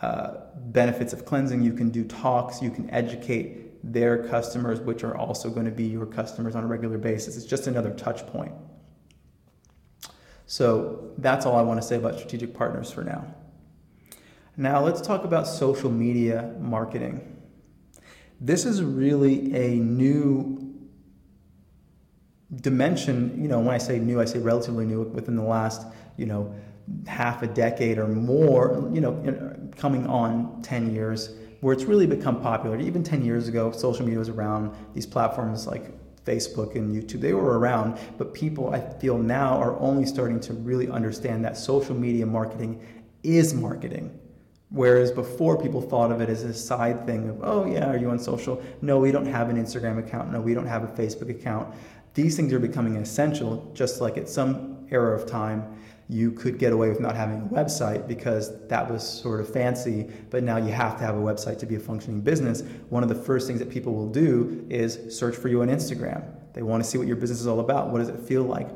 uh, 0.00 0.34
benefits 0.56 1.12
of 1.12 1.24
cleansing. 1.24 1.62
You 1.62 1.72
can 1.72 1.90
do 1.90 2.04
talks, 2.04 2.62
you 2.62 2.70
can 2.70 2.90
educate 2.90 3.68
their 3.82 4.26
customers, 4.28 4.80
which 4.80 5.04
are 5.04 5.16
also 5.16 5.50
going 5.50 5.66
to 5.66 5.72
be 5.72 5.84
your 5.84 6.06
customers 6.06 6.54
on 6.54 6.64
a 6.64 6.66
regular 6.66 6.98
basis. 6.98 7.36
It's 7.36 7.46
just 7.46 7.66
another 7.66 7.90
touch 7.90 8.26
point. 8.26 8.52
So 10.46 11.12
that's 11.18 11.46
all 11.46 11.56
I 11.56 11.62
want 11.62 11.80
to 11.80 11.86
say 11.86 11.96
about 11.96 12.16
strategic 12.16 12.54
partners 12.54 12.90
for 12.90 13.04
now. 13.04 13.34
Now 14.56 14.82
let's 14.82 15.00
talk 15.00 15.24
about 15.24 15.46
social 15.46 15.90
media 15.90 16.54
marketing. 16.58 17.36
This 18.40 18.64
is 18.64 18.82
really 18.82 19.54
a 19.54 19.76
new 19.76 20.67
dimension, 22.56 23.40
you 23.40 23.48
know, 23.48 23.60
when 23.60 23.74
I 23.74 23.78
say 23.78 23.98
new, 23.98 24.20
I 24.20 24.24
say 24.24 24.38
relatively 24.38 24.86
new 24.86 25.02
within 25.02 25.36
the 25.36 25.42
last, 25.42 25.86
you 26.16 26.26
know, 26.26 26.54
half 27.06 27.42
a 27.42 27.46
decade 27.46 27.98
or 27.98 28.08
more, 28.08 28.90
you 28.92 29.00
know, 29.00 29.54
coming 29.76 30.06
on 30.06 30.62
10 30.62 30.94
years, 30.94 31.30
where 31.60 31.74
it's 31.74 31.84
really 31.84 32.06
become 32.06 32.40
popular. 32.40 32.78
Even 32.78 33.02
10 33.02 33.24
years 33.24 33.48
ago, 33.48 33.70
social 33.72 34.04
media 34.04 34.18
was 34.18 34.28
around. 34.28 34.74
These 34.94 35.06
platforms 35.06 35.66
like 35.66 35.92
Facebook 36.24 36.74
and 36.74 36.94
YouTube, 36.94 37.20
they 37.20 37.34
were 37.34 37.58
around, 37.58 37.98
but 38.16 38.32
people 38.32 38.74
I 38.74 38.80
feel 38.80 39.18
now 39.18 39.58
are 39.58 39.78
only 39.78 40.06
starting 40.06 40.40
to 40.40 40.54
really 40.54 40.88
understand 40.88 41.44
that 41.44 41.56
social 41.56 41.94
media 41.94 42.26
marketing 42.26 42.80
is 43.22 43.54
marketing. 43.54 44.18
Whereas 44.70 45.10
before 45.10 45.60
people 45.60 45.80
thought 45.80 46.12
of 46.12 46.20
it 46.20 46.28
as 46.28 46.42
a 46.42 46.52
side 46.52 47.06
thing 47.06 47.30
of, 47.30 47.40
oh 47.42 47.64
yeah, 47.64 47.88
are 47.88 47.96
you 47.96 48.10
on 48.10 48.18
social? 48.18 48.62
No, 48.82 48.98
we 48.98 49.10
don't 49.10 49.26
have 49.26 49.48
an 49.48 49.56
Instagram 49.56 49.98
account. 49.98 50.30
No, 50.30 50.42
we 50.42 50.52
don't 50.52 50.66
have 50.66 50.84
a 50.84 50.88
Facebook 50.88 51.30
account. 51.30 51.74
These 52.14 52.36
things 52.36 52.52
are 52.52 52.58
becoming 52.58 52.96
essential, 52.96 53.70
just 53.74 54.00
like 54.00 54.16
at 54.16 54.28
some 54.28 54.86
era 54.90 55.14
of 55.14 55.26
time 55.26 55.78
you 56.10 56.32
could 56.32 56.58
get 56.58 56.72
away 56.72 56.88
with 56.88 57.00
not 57.00 57.14
having 57.14 57.42
a 57.42 57.44
website 57.46 58.08
because 58.08 58.66
that 58.68 58.90
was 58.90 59.06
sort 59.06 59.40
of 59.40 59.52
fancy, 59.52 60.08
but 60.30 60.42
now 60.42 60.56
you 60.56 60.72
have 60.72 60.96
to 60.98 61.04
have 61.04 61.14
a 61.14 61.20
website 61.20 61.58
to 61.58 61.66
be 61.66 61.74
a 61.74 61.80
functioning 61.80 62.20
business. 62.22 62.62
One 62.88 63.02
of 63.02 63.10
the 63.10 63.14
first 63.14 63.46
things 63.46 63.58
that 63.58 63.68
people 63.68 63.94
will 63.94 64.08
do 64.08 64.66
is 64.70 64.98
search 65.16 65.36
for 65.36 65.48
you 65.48 65.60
on 65.60 65.68
Instagram. 65.68 66.24
They 66.54 66.62
want 66.62 66.82
to 66.82 66.88
see 66.88 66.96
what 66.96 67.06
your 67.06 67.16
business 67.16 67.40
is 67.40 67.46
all 67.46 67.60
about. 67.60 67.90
What 67.90 67.98
does 67.98 68.08
it 68.08 68.18
feel 68.20 68.42
like? 68.42 68.68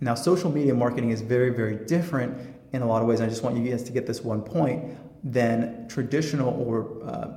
Now, 0.00 0.14
social 0.14 0.50
media 0.50 0.74
marketing 0.74 1.10
is 1.10 1.20
very, 1.20 1.50
very 1.50 1.76
different 1.84 2.38
in 2.72 2.80
a 2.80 2.86
lot 2.86 3.02
of 3.02 3.08
ways. 3.08 3.20
I 3.20 3.26
just 3.26 3.42
want 3.42 3.58
you 3.58 3.70
guys 3.70 3.82
to 3.82 3.92
get 3.92 4.06
this 4.06 4.22
one 4.22 4.40
point 4.40 4.96
than 5.22 5.86
traditional 5.86 6.54
or 6.62 7.06
uh, 7.06 7.28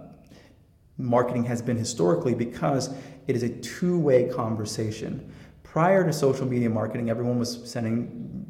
marketing 0.97 1.43
has 1.43 1.61
been 1.61 1.75
historically 1.75 2.33
because 2.33 2.95
it 3.27 3.35
is 3.35 3.43
a 3.43 3.49
two 3.49 3.97
way 3.97 4.29
conversation. 4.29 5.31
Prior 5.63 6.05
to 6.05 6.13
social 6.13 6.45
media 6.45 6.69
marketing, 6.69 7.09
everyone 7.09 7.39
was 7.39 7.69
sending 7.69 8.45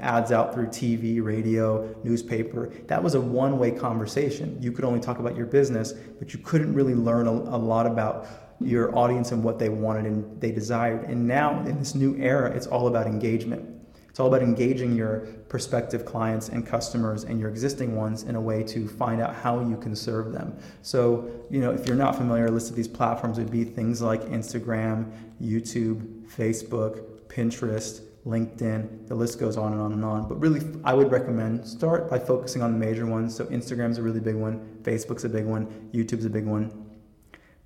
ads 0.00 0.32
out 0.32 0.52
through 0.52 0.66
TV, 0.66 1.22
radio, 1.22 1.94
newspaper. 2.02 2.72
That 2.86 3.02
was 3.02 3.14
a 3.14 3.20
one 3.20 3.58
way 3.58 3.70
conversation. 3.70 4.56
You 4.60 4.72
could 4.72 4.84
only 4.84 5.00
talk 5.00 5.18
about 5.18 5.36
your 5.36 5.46
business, 5.46 5.92
but 5.92 6.32
you 6.32 6.40
couldn't 6.40 6.74
really 6.74 6.94
learn 6.94 7.26
a, 7.26 7.30
a 7.30 7.58
lot 7.58 7.86
about 7.86 8.26
your 8.60 8.96
audience 8.96 9.32
and 9.32 9.42
what 9.42 9.58
they 9.58 9.68
wanted 9.68 10.06
and 10.06 10.40
they 10.40 10.50
desired. 10.50 11.04
And 11.04 11.26
now 11.26 11.60
in 11.60 11.78
this 11.78 11.94
new 11.94 12.16
era, 12.16 12.50
it's 12.50 12.66
all 12.66 12.86
about 12.88 13.06
engagement. 13.06 13.73
It's 14.14 14.20
all 14.20 14.28
about 14.28 14.42
engaging 14.42 14.94
your 14.94 15.26
prospective 15.48 16.04
clients 16.04 16.48
and 16.48 16.64
customers 16.64 17.24
and 17.24 17.40
your 17.40 17.48
existing 17.48 17.96
ones 17.96 18.22
in 18.22 18.36
a 18.36 18.40
way 18.40 18.62
to 18.62 18.86
find 18.86 19.20
out 19.20 19.34
how 19.34 19.58
you 19.58 19.76
can 19.76 19.96
serve 19.96 20.30
them. 20.30 20.56
So, 20.82 21.28
you 21.50 21.60
know, 21.60 21.72
if 21.72 21.84
you're 21.84 21.96
not 21.96 22.14
familiar, 22.14 22.46
a 22.46 22.50
list 22.52 22.70
of 22.70 22.76
these 22.76 22.86
platforms 22.86 23.38
would 23.38 23.50
be 23.50 23.64
things 23.64 24.00
like 24.00 24.22
Instagram, 24.26 25.10
YouTube, 25.42 26.28
Facebook, 26.28 27.02
Pinterest, 27.26 28.02
LinkedIn, 28.24 29.08
the 29.08 29.16
list 29.16 29.40
goes 29.40 29.56
on 29.56 29.72
and 29.72 29.82
on 29.82 29.92
and 29.92 30.04
on. 30.04 30.28
But 30.28 30.36
really, 30.36 30.60
I 30.84 30.94
would 30.94 31.10
recommend 31.10 31.66
start 31.66 32.08
by 32.08 32.20
focusing 32.20 32.62
on 32.62 32.70
the 32.70 32.78
major 32.78 33.06
ones. 33.06 33.34
So, 33.34 33.46
Instagram's 33.46 33.98
a 33.98 34.02
really 34.02 34.20
big 34.20 34.36
one, 34.36 34.78
Facebook's 34.82 35.24
a 35.24 35.28
big 35.28 35.44
one, 35.44 35.90
YouTube's 35.92 36.24
a 36.24 36.30
big 36.30 36.46
one. 36.46 36.70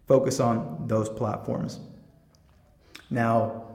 Focus 0.07 0.40
on 0.40 0.87
those 0.88 1.11
platforms. 1.11 1.81
Now, 3.11 3.67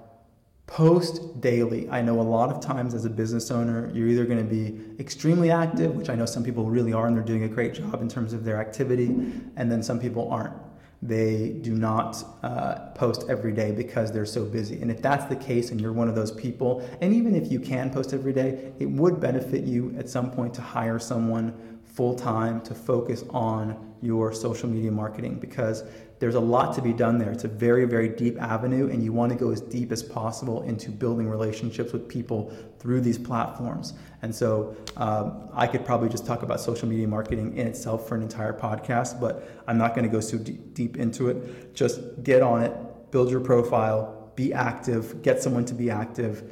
post 0.68 1.42
daily. 1.42 1.90
I 1.90 2.02
know 2.02 2.20
a 2.20 2.24
lot 2.24 2.50
of 2.50 2.62
times 2.62 2.94
as 2.94 3.06
a 3.06 3.10
business 3.10 3.52
owner, 3.52 3.92
you're 3.94 4.08
either 4.08 4.26
going 4.26 4.40
to 4.40 4.44
be 4.44 4.80
extremely 5.00 5.52
active, 5.52 5.96
which 5.96 6.10
I 6.10 6.16
know 6.16 6.26
some 6.26 6.44
people 6.44 6.70
really 6.70 6.94
are 6.94 7.08
and 7.08 7.16
they're 7.16 7.24
doing 7.24 7.44
a 7.44 7.50
great 7.50 7.74
job 7.74 8.02
in 8.02 8.08
terms 8.08 8.34
of 8.34 8.44
their 8.44 8.60
activity, 8.60 9.08
and 9.56 9.72
then 9.72 9.84
some 9.84 10.00
people 10.00 10.32
aren't. 10.32 10.54
They 11.02 11.50
do 11.62 11.76
not 11.76 12.24
uh, 12.44 12.92
post 12.96 13.26
every 13.28 13.52
day 13.52 13.72
because 13.72 14.14
they're 14.14 14.26
so 14.26 14.46
busy. 14.46 14.82
And 14.82 14.90
if 14.90 15.02
that's 15.02 15.26
the 15.26 15.36
case 15.36 15.72
and 15.72 15.82
you're 15.82 15.92
one 15.92 16.08
of 16.08 16.16
those 16.16 16.32
people, 16.32 16.88
and 17.02 17.14
even 17.14 17.36
if 17.36 17.52
you 17.52 17.60
can 17.60 17.90
post 17.90 18.14
every 18.14 18.32
day, 18.32 18.72
it 18.80 18.90
would 18.90 19.20
benefit 19.20 19.66
you 19.66 19.94
at 19.98 20.08
some 20.08 20.32
point 20.32 20.54
to 20.54 20.62
hire 20.62 21.00
someone 21.00 21.73
full 21.94 22.16
time 22.16 22.62
to 22.62 22.74
focus 22.74 23.24
on 23.30 23.94
your 24.02 24.34
social 24.34 24.68
media 24.68 24.92
marketing 24.92 25.40
because 25.40 25.84
there's 26.20 26.36
a 26.36 26.40
lot 26.40 26.74
to 26.76 26.82
be 26.82 26.94
done 26.94 27.18
there. 27.18 27.32
It's 27.32 27.44
a 27.44 27.50
very, 27.50 27.86
very 27.86 28.08
deep 28.08 28.42
avenue, 28.42 28.90
and 28.90 29.04
you 29.04 29.12
want 29.12 29.32
to 29.32 29.38
go 29.38 29.52
as 29.52 29.60
deep 29.60 29.92
as 29.92 30.02
possible 30.02 30.62
into 30.64 30.90
building 30.90 31.30
relationships 31.30 31.92
with 31.92 32.08
people 32.08 32.54
through 32.80 33.02
these 33.02 33.18
platforms. 33.18 33.94
And 34.22 34.34
so 34.34 34.76
um, 34.96 35.50
I 35.54 35.68
could 35.68 35.86
probably 35.86 36.10
just 36.10 36.26
talk 36.26 36.42
about 36.42 36.62
social 36.62 36.88
media 36.88 37.08
marketing 37.08 37.58
in 37.58 37.68
itself 37.68 38.08
for 38.08 38.16
an 38.16 38.22
entire 38.22 38.54
podcast, 38.54 39.20
but 39.20 39.50
I'm 39.68 39.78
not 39.78 39.96
going 39.96 40.06
to 40.06 40.10
go 40.10 40.22
so 40.22 40.38
deep, 40.38 40.74
deep 40.74 40.98
into 40.98 41.30
it. 41.30 41.76
Just 41.76 42.24
get 42.24 42.42
on 42.42 42.64
it, 42.64 42.74
build 43.12 43.30
your 43.30 43.42
profile, 43.42 44.32
be 44.36 44.54
active, 44.54 45.22
get 45.24 45.44
someone 45.44 45.66
to 45.66 45.74
be 45.74 45.90
active, 45.90 46.52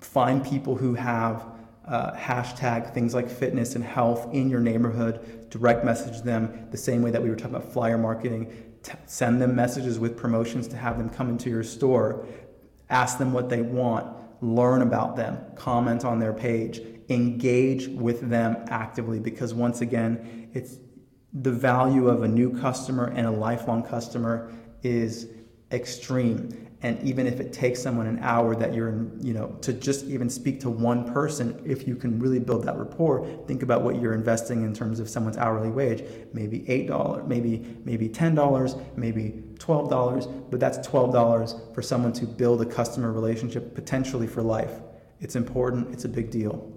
find 0.00 0.44
people 0.44 0.76
who 0.76 0.94
have 0.94 1.44
uh, 1.90 2.12
hashtag 2.14 2.94
things 2.94 3.14
like 3.14 3.28
fitness 3.28 3.74
and 3.74 3.84
health 3.84 4.32
in 4.32 4.48
your 4.48 4.60
neighborhood, 4.60 5.50
direct 5.50 5.84
message 5.84 6.22
them 6.22 6.68
the 6.70 6.76
same 6.76 7.02
way 7.02 7.10
that 7.10 7.20
we 7.20 7.28
were 7.28 7.34
talking 7.34 7.56
about 7.56 7.72
flyer 7.72 7.98
marketing. 7.98 8.52
T- 8.84 8.92
send 9.06 9.42
them 9.42 9.56
messages 9.56 9.98
with 9.98 10.16
promotions 10.16 10.68
to 10.68 10.76
have 10.76 10.98
them 10.98 11.10
come 11.10 11.28
into 11.28 11.50
your 11.50 11.64
store. 11.64 12.24
Ask 12.88 13.18
them 13.18 13.32
what 13.32 13.48
they 13.48 13.62
want. 13.62 14.16
Learn 14.40 14.82
about 14.82 15.16
them. 15.16 15.38
Comment 15.56 16.04
on 16.04 16.20
their 16.20 16.32
page. 16.32 16.80
Engage 17.08 17.88
with 17.88 18.30
them 18.30 18.56
actively 18.68 19.18
because, 19.18 19.52
once 19.52 19.80
again, 19.80 20.48
it's 20.54 20.76
the 21.32 21.50
value 21.50 22.08
of 22.08 22.22
a 22.22 22.28
new 22.28 22.56
customer 22.60 23.06
and 23.16 23.26
a 23.26 23.30
lifelong 23.30 23.82
customer 23.82 24.52
is 24.84 25.26
extreme 25.72 26.69
and 26.82 27.00
even 27.02 27.26
if 27.26 27.40
it 27.40 27.52
takes 27.52 27.82
someone 27.82 28.06
an 28.06 28.18
hour 28.20 28.56
that 28.56 28.72
you're 28.74 28.88
in, 28.88 29.18
you 29.22 29.34
know 29.34 29.48
to 29.60 29.72
just 29.72 30.06
even 30.06 30.30
speak 30.30 30.60
to 30.60 30.70
one 30.70 31.10
person 31.12 31.60
if 31.64 31.86
you 31.86 31.94
can 31.94 32.18
really 32.18 32.38
build 32.38 32.64
that 32.64 32.76
rapport 32.76 33.26
think 33.46 33.62
about 33.62 33.82
what 33.82 34.00
you're 34.00 34.14
investing 34.14 34.64
in 34.64 34.72
terms 34.72 35.00
of 35.00 35.08
someone's 35.08 35.36
hourly 35.36 35.70
wage 35.70 36.04
maybe 36.32 36.60
$8 36.60 37.26
maybe 37.26 37.76
maybe 37.84 38.08
$10 38.08 38.96
maybe 38.96 39.42
$12 39.58 40.50
but 40.50 40.60
that's 40.60 40.78
$12 40.86 41.74
for 41.74 41.82
someone 41.82 42.12
to 42.14 42.26
build 42.26 42.62
a 42.62 42.66
customer 42.66 43.12
relationship 43.12 43.74
potentially 43.74 44.26
for 44.26 44.42
life 44.42 44.80
it's 45.20 45.36
important 45.36 45.92
it's 45.92 46.04
a 46.04 46.08
big 46.08 46.30
deal 46.30 46.72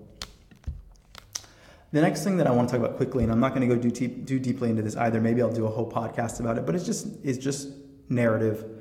the 1.94 2.02
next 2.02 2.24
thing 2.24 2.38
that 2.38 2.48
I 2.48 2.52
want 2.52 2.70
to 2.70 2.76
talk 2.76 2.84
about 2.84 2.98
quickly, 2.98 3.24
and 3.24 3.32
I'm 3.32 3.40
not 3.40 3.54
going 3.54 3.70
to 3.70 3.76
go 3.76 3.80
too, 3.80 4.08
too 4.08 4.40
deeply 4.40 4.72
into 4.72 4.82
this 4.82 4.96
either. 4.96 5.22
Maybe 5.22 5.44
I'll 5.44 5.54
do 5.54 5.68
a 5.68 5.70
whole 5.70 5.88
podcast 5.90 6.40
about 6.40 6.58
it, 6.58 6.66
but 6.66 6.74
it's 6.74 6.88
just 6.88 7.06
is 7.24 7.38
just 7.38 7.70
narrative 8.10 8.73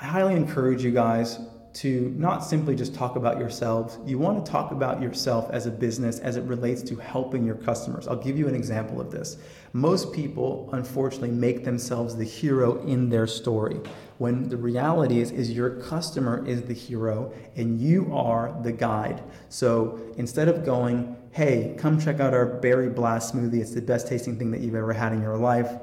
I 0.00 0.04
highly 0.04 0.36
encourage 0.36 0.84
you 0.84 0.92
guys 0.92 1.40
to 1.74 2.14
not 2.16 2.44
simply 2.44 2.76
just 2.76 2.94
talk 2.94 3.16
about 3.16 3.38
yourselves. 3.38 3.98
You 4.06 4.16
want 4.16 4.44
to 4.44 4.50
talk 4.50 4.70
about 4.70 5.02
yourself 5.02 5.50
as 5.50 5.66
a 5.66 5.72
business 5.72 6.20
as 6.20 6.36
it 6.36 6.44
relates 6.44 6.82
to 6.82 6.96
helping 6.96 7.44
your 7.44 7.56
customers. 7.56 8.06
I'll 8.06 8.16
give 8.16 8.38
you 8.38 8.46
an 8.46 8.54
example 8.54 9.00
of 9.00 9.10
this. 9.10 9.38
Most 9.72 10.12
people, 10.12 10.70
unfortunately, 10.72 11.32
make 11.32 11.64
themselves 11.64 12.14
the 12.14 12.24
hero 12.24 12.80
in 12.86 13.10
their 13.10 13.26
story 13.26 13.80
when 14.18 14.48
the 14.48 14.56
reality 14.56 15.18
is 15.20 15.32
is 15.32 15.50
your 15.50 15.70
customer 15.70 16.46
is 16.46 16.62
the 16.62 16.74
hero 16.74 17.32
and 17.56 17.80
you 17.80 18.08
are 18.14 18.56
the 18.62 18.72
guide. 18.72 19.20
So 19.48 19.98
instead 20.16 20.46
of 20.46 20.64
going, 20.64 21.16
"Hey, 21.32 21.74
come 21.76 21.98
check 21.98 22.20
out 22.20 22.34
our 22.34 22.46
berry 22.46 22.88
blast 22.88 23.34
smoothie. 23.34 23.60
It's 23.60 23.74
the 23.74 23.82
best 23.82 24.06
tasting 24.06 24.38
thing 24.38 24.52
that 24.52 24.60
you've 24.60 24.76
ever 24.76 24.92
had 24.92 25.12
in 25.12 25.22
your 25.22 25.36
life." 25.36 25.76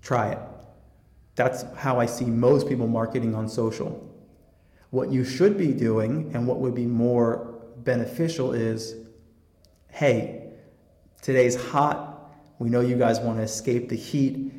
Try 0.00 0.28
it 0.28 0.38
that's 1.34 1.64
how 1.76 1.98
I 1.98 2.06
see 2.06 2.24
most 2.24 2.68
people 2.68 2.86
marketing 2.86 3.34
on 3.34 3.48
social. 3.48 4.10
What 4.90 5.10
you 5.10 5.24
should 5.24 5.58
be 5.58 5.72
doing 5.72 6.30
and 6.34 6.46
what 6.46 6.58
would 6.58 6.74
be 6.74 6.86
more 6.86 7.62
beneficial 7.78 8.52
is 8.52 8.94
hey, 9.88 10.52
today's 11.22 11.54
hot. 11.54 12.32
We 12.58 12.68
know 12.68 12.80
you 12.80 12.96
guys 12.96 13.20
want 13.20 13.38
to 13.38 13.42
escape 13.42 13.88
the 13.88 13.96
heat. 13.96 14.52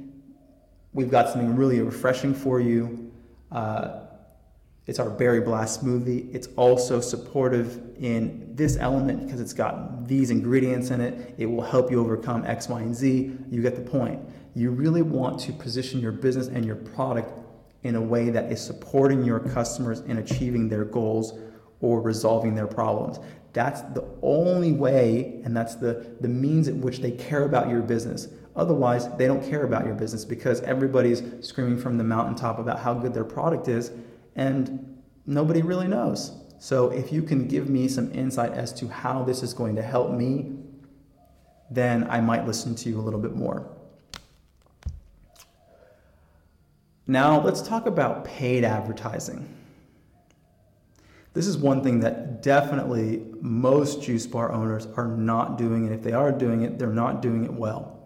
We've 0.94 1.12
got 1.12 1.30
something 1.30 1.56
really 1.56 1.82
refreshing 1.82 2.34
for 2.34 2.62
you. 2.62 3.12
Uh, 3.52 4.02
it's 4.86 5.00
our 5.00 5.10
berry 5.10 5.42
blast 5.42 5.84
smoothie. 5.84 6.34
It's 6.34 6.48
also 6.56 7.02
supportive 7.02 7.82
in 8.00 8.56
this 8.56 8.78
element 8.78 9.26
because 9.26 9.42
it's 9.42 9.54
got 9.54 10.08
these 10.08 10.30
ingredients 10.30 10.90
in 10.90 11.02
it. 11.02 11.36
It 11.38 11.48
will 11.48 11.64
help 11.64 11.92
you 11.92 12.00
overcome 12.00 12.46
X, 12.46 12.70
Y, 12.70 12.82
and 12.82 12.96
Z. 12.96 13.38
You 13.50 13.62
get 13.62 13.76
the 13.76 13.82
point 13.82 14.22
you 14.56 14.72
really 14.72 15.02
want 15.02 15.40
to 15.42 15.52
position 15.52 16.00
your 16.00 16.14
business 16.14 16.48
and 16.48 16.66
your 16.66 16.78
product 16.78 17.32
in 17.84 17.96
a 17.96 18.02
way 18.02 18.30
that 18.30 18.52
is 18.52 18.60
supporting 18.60 19.24
your 19.24 19.40
customers 19.40 20.00
in 20.02 20.18
achieving 20.18 20.70
their 20.70 20.86
goals 20.86 21.38
or 21.82 22.02
resolving 22.02 22.56
their 22.56 22.66
problems. 22.66 23.20
That's 23.54 23.82
the 23.82 24.06
only 24.22 24.72
way, 24.72 25.42
and 25.44 25.56
that's 25.56 25.76
the, 25.76 26.16
the 26.22 26.28
means 26.28 26.68
in 26.68 26.82
which 26.82 27.00
they 27.00 27.12
care 27.12 27.44
about 27.44 27.70
your 27.70 27.82
business. 27.82 28.30
Otherwise, 28.56 29.10
they 29.18 29.28
don't 29.28 29.48
care 29.48 29.64
about 29.64 29.86
your 29.86 29.94
business 29.94 30.24
because 30.24 30.62
everybody's 30.62 31.22
screaming 31.42 31.78
from 31.78 31.98
the 31.98 32.04
mountaintop 32.04 32.58
about 32.58 32.80
how 32.80 32.94
good 32.94 33.14
their 33.14 33.26
product 33.26 33.68
is, 33.68 33.92
and 34.36 35.02
nobody 35.26 35.62
really 35.62 35.88
knows. 35.88 36.32
So, 36.60 36.90
if 36.90 37.12
you 37.12 37.22
can 37.22 37.48
give 37.48 37.70
me 37.70 37.90
some 37.90 38.12
insight 38.14 38.54
as 38.54 38.72
to 38.74 38.88
how 38.88 39.24
this 39.24 39.44
is 39.44 39.54
going 39.54 39.76
to 39.76 39.82
help 39.82 40.12
me, 40.12 40.54
then 41.70 42.08
I 42.10 42.22
might 42.22 42.48
listen 42.48 42.76
to 42.76 42.90
you 42.90 43.00
a 43.00 43.04
little 43.04 43.20
bit 43.20 43.36
more. 43.36 43.75
Now, 47.08 47.42
let's 47.42 47.62
talk 47.62 47.86
about 47.86 48.26
paid 48.26 48.64
advertising. 48.64 49.48
This 51.34 51.48
is 51.48 51.58
one 51.58 51.84
thing 51.84 52.00
that 52.00 52.42
definitely 52.42 53.26
most 53.42 54.02
juice 54.02 54.26
bar 54.26 54.52
owners 54.52 54.88
are 54.96 55.08
not 55.08 55.58
doing, 55.58 55.86
and 55.86 55.94
if 55.94 56.02
they 56.02 56.14
are 56.14 56.32
doing 56.32 56.62
it, 56.62 56.80
they're 56.80 56.88
not 56.88 57.22
doing 57.22 57.44
it 57.44 57.54
well. 57.54 58.00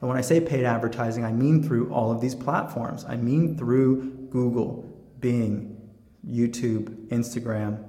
And 0.00 0.08
when 0.08 0.16
I 0.16 0.20
say 0.20 0.40
paid 0.40 0.64
advertising, 0.64 1.24
I 1.24 1.32
mean 1.32 1.62
through 1.62 1.92
all 1.92 2.10
of 2.10 2.20
these 2.20 2.34
platforms. 2.34 3.04
I 3.04 3.16
mean 3.16 3.56
through 3.56 4.28
Google, 4.30 4.88
Bing, 5.20 5.80
YouTube, 6.26 7.08
Instagram, 7.08 7.84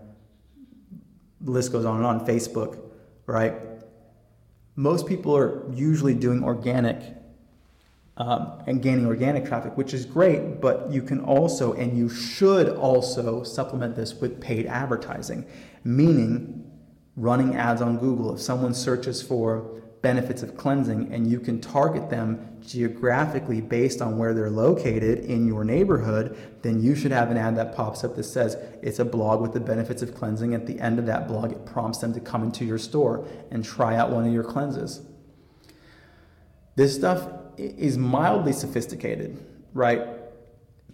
the 1.41 1.51
list 1.51 1.71
goes 1.71 1.85
on 1.85 1.97
and 1.97 2.05
on, 2.05 2.25
Facebook, 2.25 2.79
right? 3.25 3.55
Most 4.75 5.07
people 5.07 5.35
are 5.35 5.71
usually 5.73 6.13
doing 6.13 6.43
organic 6.43 7.01
um, 8.17 8.61
and 8.67 8.81
gaining 8.81 9.05
organic 9.05 9.45
traffic, 9.45 9.75
which 9.75 9.93
is 9.93 10.05
great, 10.05 10.61
but 10.61 10.91
you 10.91 11.01
can 11.01 11.19
also 11.19 11.73
and 11.73 11.97
you 11.97 12.09
should 12.09 12.69
also 12.69 13.43
supplement 13.43 13.95
this 13.95 14.13
with 14.15 14.39
paid 14.39 14.67
advertising, 14.67 15.45
meaning 15.83 16.71
running 17.15 17.55
ads 17.55 17.81
on 17.81 17.97
Google. 17.97 18.35
If 18.35 18.41
someone 18.41 18.73
searches 18.73 19.21
for 19.21 19.81
benefits 20.03 20.43
of 20.43 20.57
cleansing 20.57 21.13
and 21.13 21.25
you 21.31 21.39
can 21.39 21.61
target 21.61 22.09
them 22.09 22.59
geographically 22.61 23.61
based 23.61 24.01
on 24.01 24.17
where 24.17 24.33
they're 24.33 24.49
located 24.49 25.19
in 25.19 25.47
your 25.47 25.63
neighborhood, 25.63 26.37
then 26.61 26.81
you 26.81 26.93
should 26.93 27.11
have 27.11 27.31
an 27.31 27.37
ad 27.37 27.55
that 27.55 27.73
pops 27.73 28.03
up 28.03 28.15
that 28.15 28.23
says 28.23 28.57
it's 28.81 28.99
a 28.99 29.05
blog 29.05 29.41
with 29.41 29.53
the 29.53 29.59
benefits 29.59 30.01
of 30.01 30.13
cleansing. 30.13 30.53
At 30.53 30.67
the 30.67 30.79
end 30.79 30.99
of 30.99 31.05
that 31.05 31.27
blog, 31.27 31.51
it 31.51 31.65
prompts 31.65 31.99
them 31.99 32.13
to 32.13 32.19
come 32.19 32.43
into 32.43 32.65
your 32.65 32.77
store 32.77 33.25
and 33.49 33.63
try 33.63 33.95
out 33.95 34.11
one 34.11 34.25
of 34.25 34.33
your 34.33 34.43
cleanses. 34.43 35.01
This 36.75 36.95
stuff 36.95 37.27
is 37.57 37.97
mildly 37.97 38.53
sophisticated, 38.53 39.43
right? 39.73 40.01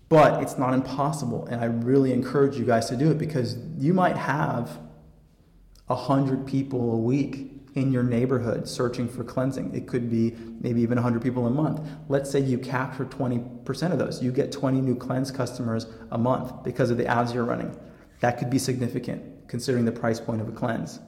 But 0.09 0.41
it's 0.41 0.57
not 0.57 0.73
impossible. 0.73 1.45
And 1.45 1.61
I 1.61 1.65
really 1.65 2.11
encourage 2.11 2.57
you 2.57 2.65
guys 2.65 2.87
to 2.89 2.95
do 2.95 3.11
it 3.11 3.17
because 3.17 3.57
you 3.77 3.93
might 3.93 4.17
have 4.17 4.79
a 5.87 5.95
hundred 5.95 6.45
people 6.45 6.93
a 6.93 6.97
week 6.97 7.51
in 7.75 7.91
your 7.91 8.03
neighborhood 8.03 8.67
searching 8.67 9.07
for 9.07 9.23
cleansing. 9.23 9.73
It 9.75 9.87
could 9.87 10.09
be 10.09 10.35
maybe 10.59 10.81
even 10.81 10.95
100 10.95 11.21
people 11.21 11.45
a 11.45 11.49
month. 11.49 11.81
Let's 12.07 12.29
say 12.29 12.39
you 12.39 12.57
capture 12.57 13.05
20% 13.05 13.91
of 13.91 13.99
those. 13.99 14.21
You 14.21 14.31
get 14.31 14.51
20 14.51 14.81
new 14.81 14.95
cleanse 14.95 15.31
customers 15.31 15.87
a 16.11 16.17
month 16.17 16.63
because 16.63 16.89
of 16.89 16.97
the 16.97 17.07
ads 17.07 17.33
you're 17.33 17.45
running. 17.45 17.75
That 18.21 18.37
could 18.37 18.49
be 18.49 18.59
significant 18.59 19.47
considering 19.47 19.85
the 19.85 19.91
price 19.91 20.19
point 20.19 20.41
of 20.41 20.49
a 20.49 20.51
cleanse. 20.51 20.99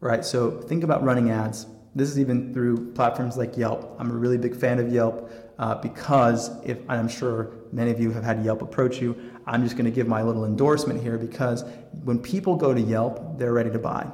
Right? 0.00 0.24
So 0.24 0.60
think 0.60 0.84
about 0.84 1.02
running 1.04 1.30
ads. 1.30 1.66
This 1.94 2.08
is 2.08 2.18
even 2.18 2.54
through 2.54 2.92
platforms 2.92 3.36
like 3.36 3.56
Yelp. 3.56 3.96
I'm 3.98 4.10
a 4.10 4.14
really 4.14 4.38
big 4.38 4.56
fan 4.56 4.78
of 4.78 4.90
Yelp 4.90 5.30
uh, 5.58 5.74
because 5.74 6.50
if 6.64 6.78
I'm 6.88 7.06
sure 7.06 7.50
many 7.70 7.90
of 7.90 8.00
you 8.00 8.10
have 8.12 8.24
had 8.24 8.42
Yelp 8.44 8.62
approach 8.62 9.00
you, 9.00 9.14
I'm 9.46 9.62
just 9.62 9.76
going 9.76 9.84
to 9.84 9.90
give 9.90 10.08
my 10.08 10.22
little 10.22 10.46
endorsement 10.46 11.02
here 11.02 11.18
because 11.18 11.64
when 12.04 12.18
people 12.18 12.56
go 12.56 12.72
to 12.72 12.80
Yelp, 12.80 13.38
they're 13.38 13.52
ready 13.52 13.70
to 13.70 13.78
buy 13.78 14.10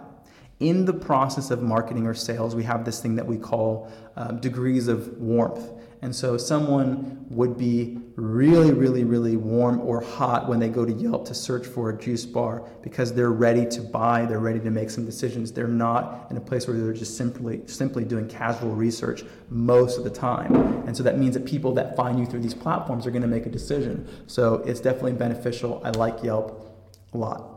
in 0.60 0.84
the 0.84 0.92
process 0.92 1.50
of 1.50 1.62
marketing 1.62 2.06
or 2.06 2.14
sales, 2.14 2.54
we 2.56 2.64
have 2.64 2.84
this 2.84 3.00
thing 3.00 3.14
that 3.16 3.26
we 3.26 3.38
call 3.38 3.90
uh, 4.16 4.32
degrees 4.32 4.88
of 4.88 5.16
warmth. 5.18 5.70
And 6.00 6.14
so 6.14 6.36
someone 6.36 7.26
would 7.28 7.58
be 7.58 7.98
really, 8.14 8.72
really, 8.72 9.02
really 9.02 9.36
warm 9.36 9.80
or 9.80 10.00
hot 10.00 10.48
when 10.48 10.60
they 10.60 10.68
go 10.68 10.84
to 10.84 10.92
Yelp 10.92 11.26
to 11.26 11.34
search 11.34 11.66
for 11.66 11.90
a 11.90 11.98
juice 11.98 12.24
bar 12.24 12.68
because 12.82 13.12
they're 13.12 13.32
ready 13.32 13.66
to 13.66 13.80
buy, 13.80 14.24
they're 14.24 14.38
ready 14.38 14.60
to 14.60 14.70
make 14.70 14.90
some 14.90 15.04
decisions. 15.04 15.52
They're 15.52 15.66
not 15.66 16.28
in 16.30 16.36
a 16.36 16.40
place 16.40 16.68
where 16.68 16.76
they're 16.76 16.92
just 16.92 17.16
simply 17.16 17.62
simply 17.66 18.04
doing 18.04 18.28
casual 18.28 18.74
research 18.74 19.24
most 19.50 19.98
of 19.98 20.04
the 20.04 20.10
time. 20.10 20.54
And 20.86 20.96
so 20.96 21.02
that 21.02 21.18
means 21.18 21.34
that 21.34 21.44
people 21.44 21.74
that 21.74 21.96
find 21.96 22.18
you 22.18 22.26
through 22.26 22.40
these 22.40 22.54
platforms 22.54 23.04
are 23.04 23.10
going 23.10 23.22
to 23.22 23.28
make 23.28 23.46
a 23.46 23.50
decision. 23.50 24.08
So 24.28 24.54
it's 24.66 24.80
definitely 24.80 25.14
beneficial. 25.14 25.82
I 25.84 25.90
like 25.90 26.22
Yelp 26.22 26.64
a 27.12 27.18
lot. 27.18 27.54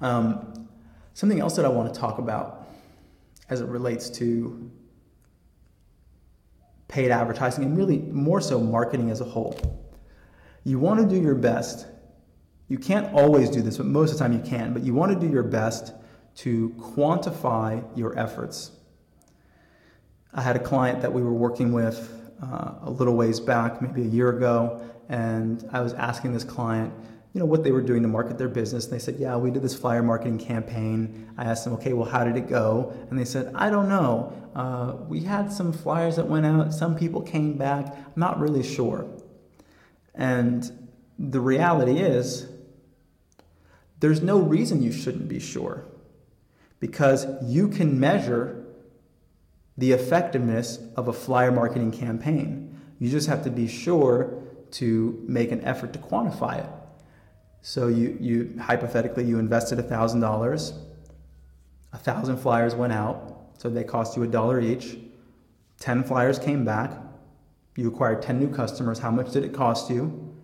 Um, 0.00 0.63
Something 1.14 1.40
else 1.40 1.56
that 1.56 1.64
I 1.64 1.68
want 1.68 1.92
to 1.92 1.98
talk 1.98 2.18
about 2.18 2.68
as 3.48 3.60
it 3.60 3.68
relates 3.68 4.10
to 4.10 4.70
paid 6.88 7.10
advertising 7.10 7.64
and 7.64 7.76
really 7.76 7.98
more 7.98 8.40
so 8.40 8.60
marketing 8.60 9.10
as 9.10 9.20
a 9.20 9.24
whole. 9.24 9.58
You 10.64 10.78
want 10.78 11.00
to 11.00 11.06
do 11.06 11.20
your 11.20 11.34
best. 11.34 11.86
You 12.68 12.78
can't 12.78 13.12
always 13.14 13.48
do 13.48 13.62
this, 13.62 13.76
but 13.76 13.86
most 13.86 14.12
of 14.12 14.18
the 14.18 14.24
time 14.24 14.32
you 14.32 14.40
can, 14.40 14.72
but 14.72 14.82
you 14.82 14.94
want 14.94 15.12
to 15.12 15.26
do 15.26 15.32
your 15.32 15.42
best 15.42 15.92
to 16.36 16.70
quantify 16.78 17.84
your 17.96 18.18
efforts. 18.18 18.72
I 20.32 20.42
had 20.42 20.56
a 20.56 20.60
client 20.60 21.00
that 21.02 21.12
we 21.12 21.22
were 21.22 21.32
working 21.32 21.72
with 21.72 22.10
uh, 22.42 22.74
a 22.82 22.90
little 22.90 23.14
ways 23.14 23.38
back, 23.38 23.80
maybe 23.80 24.02
a 24.02 24.10
year 24.10 24.30
ago, 24.30 24.82
and 25.08 25.68
I 25.72 25.80
was 25.80 25.92
asking 25.92 26.32
this 26.32 26.44
client, 26.44 26.92
you 27.34 27.40
know, 27.40 27.46
what 27.46 27.64
they 27.64 27.72
were 27.72 27.82
doing 27.82 28.00
to 28.02 28.08
market 28.08 28.38
their 28.38 28.48
business. 28.48 28.84
And 28.84 28.92
they 28.92 29.00
said, 29.00 29.16
yeah, 29.18 29.36
we 29.36 29.50
did 29.50 29.60
this 29.60 29.74
flyer 29.74 30.04
marketing 30.04 30.38
campaign. 30.38 31.28
I 31.36 31.44
asked 31.44 31.64
them, 31.64 31.74
okay, 31.74 31.92
well, 31.92 32.08
how 32.08 32.22
did 32.22 32.36
it 32.36 32.48
go? 32.48 32.94
And 33.10 33.18
they 33.18 33.24
said, 33.24 33.50
I 33.56 33.70
don't 33.70 33.88
know. 33.88 34.32
Uh, 34.54 35.04
we 35.08 35.20
had 35.24 35.52
some 35.52 35.72
flyers 35.72 36.14
that 36.14 36.28
went 36.28 36.46
out. 36.46 36.72
Some 36.72 36.96
people 36.96 37.20
came 37.20 37.58
back. 37.58 37.86
I'm 37.88 38.12
not 38.14 38.38
really 38.38 38.62
sure. 38.62 39.10
And 40.14 40.88
the 41.18 41.40
reality 41.40 41.98
is, 41.98 42.46
there's 43.98 44.22
no 44.22 44.38
reason 44.38 44.80
you 44.80 44.92
shouldn't 44.92 45.28
be 45.28 45.40
sure 45.40 45.86
because 46.78 47.26
you 47.42 47.66
can 47.66 47.98
measure 47.98 48.64
the 49.76 49.90
effectiveness 49.90 50.78
of 50.96 51.08
a 51.08 51.12
flyer 51.12 51.50
marketing 51.50 51.90
campaign. 51.90 52.80
You 53.00 53.10
just 53.10 53.26
have 53.26 53.42
to 53.42 53.50
be 53.50 53.66
sure 53.66 54.40
to 54.72 55.20
make 55.26 55.50
an 55.50 55.64
effort 55.64 55.92
to 55.94 55.98
quantify 55.98 56.60
it. 56.60 56.70
So 57.66 57.88
you, 57.88 58.18
you 58.20 58.60
hypothetically 58.60 59.24
you 59.24 59.38
invested 59.38 59.80
thousand 59.88 60.20
dollars, 60.20 60.74
a 61.94 61.98
thousand 61.98 62.36
flyers 62.36 62.74
went 62.74 62.92
out, 62.92 63.52
so 63.56 63.70
they 63.70 63.82
cost 63.82 64.18
you 64.18 64.22
a 64.22 64.26
dollar 64.26 64.60
each. 64.60 64.98
Ten 65.80 66.04
flyers 66.04 66.38
came 66.38 66.66
back. 66.66 66.92
You 67.74 67.88
acquired 67.88 68.20
ten 68.20 68.38
new 68.38 68.50
customers. 68.50 68.98
How 68.98 69.10
much 69.10 69.32
did 69.32 69.44
it 69.44 69.54
cost 69.54 69.90
you? 69.90 70.36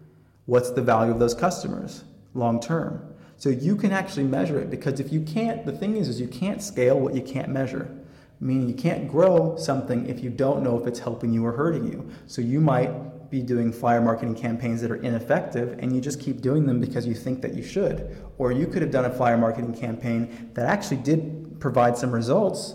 What's 0.47 0.71
the 0.71 0.81
value 0.81 1.13
of 1.13 1.19
those 1.19 1.35
customers 1.35 2.05
long 2.33 2.59
term? 2.59 3.15
So 3.37 3.51
you 3.51 3.77
can 3.77 3.93
actually 3.93 4.25
measure 4.25 4.59
it 4.59 4.71
because 4.71 4.99
if 4.99 5.13
you 5.13 5.21
can't, 5.21 5.67
the 5.67 5.73
thing 5.73 5.99
is, 5.99 6.09
is 6.09 6.23
you 6.23 6.29
can't 6.29 6.63
scale 6.63 6.99
what 6.99 7.15
you 7.15 7.21
can't 7.21 7.51
measure. 7.51 7.95
Meaning 8.41 8.67
you 8.67 8.75
can't 8.75 9.11
grow 9.11 9.57
something 9.59 10.09
if 10.09 10.25
you 10.25 10.31
don't 10.31 10.63
know 10.63 10.81
if 10.81 10.87
it's 10.87 10.99
helping 10.99 11.35
you 11.35 11.45
or 11.45 11.53
hurting 11.53 11.85
you. 11.87 12.11
So 12.27 12.41
you 12.41 12.63
might 12.63 12.91
be 13.31 13.43
doing 13.43 13.73
flyer 13.73 14.01
marketing 14.01 14.35
campaigns 14.35 14.81
that 14.83 14.91
are 14.91 14.97
ineffective 14.97 15.79
and 15.79 15.95
you 15.95 16.01
just 16.01 16.21
keep 16.21 16.41
doing 16.41 16.67
them 16.67 16.81
because 16.81 17.07
you 17.07 17.15
think 17.15 17.41
that 17.43 17.55
you 17.55 17.63
should. 17.63 18.17
Or 18.39 18.53
you 18.53 18.67
could 18.67 18.83
have 18.83 18.91
done 18.91 19.05
a 19.05 19.11
flyer 19.11 19.37
marketing 19.37 19.75
campaign 19.75 20.51
that 20.55 20.67
actually 20.67 20.99
did 20.99 21.61
provide 21.61 21.97
some 21.97 22.11
results, 22.11 22.75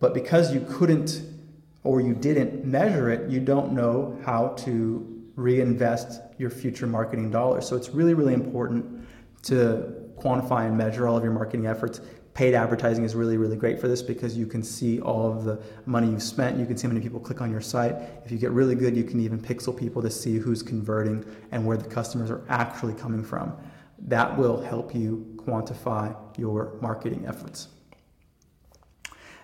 but 0.00 0.14
because 0.14 0.52
you 0.52 0.66
couldn't 0.68 1.22
or 1.84 2.00
you 2.00 2.14
didn't 2.14 2.64
measure 2.64 3.10
it, 3.10 3.30
you 3.30 3.40
don't 3.40 3.72
know 3.72 4.18
how 4.24 4.48
to 4.48 5.08
reinvest 5.36 6.20
your 6.38 6.50
future 6.50 6.86
marketing 6.86 7.30
dollars. 7.30 7.68
So 7.68 7.76
it's 7.76 7.90
really, 7.90 8.14
really 8.14 8.34
important 8.34 9.06
to 9.44 9.94
quantify 10.16 10.66
and 10.66 10.76
measure 10.76 11.08
all 11.08 11.16
of 11.16 11.24
your 11.24 11.32
marketing 11.32 11.66
efforts 11.66 12.00
paid 12.34 12.54
advertising 12.54 13.04
is 13.04 13.14
really, 13.14 13.36
really 13.36 13.56
great 13.56 13.78
for 13.78 13.88
this 13.88 14.00
because 14.00 14.36
you 14.36 14.46
can 14.46 14.62
see 14.62 15.00
all 15.00 15.30
of 15.30 15.44
the 15.44 15.60
money 15.84 16.08
you've 16.08 16.22
spent. 16.22 16.58
You 16.58 16.64
can 16.64 16.76
see 16.76 16.86
how 16.86 16.92
many 16.92 17.02
people 17.04 17.20
click 17.20 17.40
on 17.42 17.50
your 17.50 17.60
site. 17.60 17.94
If 18.24 18.32
you 18.32 18.38
get 18.38 18.50
really 18.52 18.74
good, 18.74 18.96
you 18.96 19.04
can 19.04 19.20
even 19.20 19.38
pixel 19.38 19.76
people 19.76 20.00
to 20.02 20.10
see 20.10 20.38
who's 20.38 20.62
converting 20.62 21.24
and 21.50 21.66
where 21.66 21.76
the 21.76 21.88
customers 21.88 22.30
are 22.30 22.42
actually 22.48 22.94
coming 22.94 23.22
from. 23.22 23.54
That 23.98 24.36
will 24.36 24.60
help 24.62 24.94
you 24.94 25.34
quantify 25.36 26.16
your 26.38 26.78
marketing 26.80 27.26
efforts. 27.26 27.68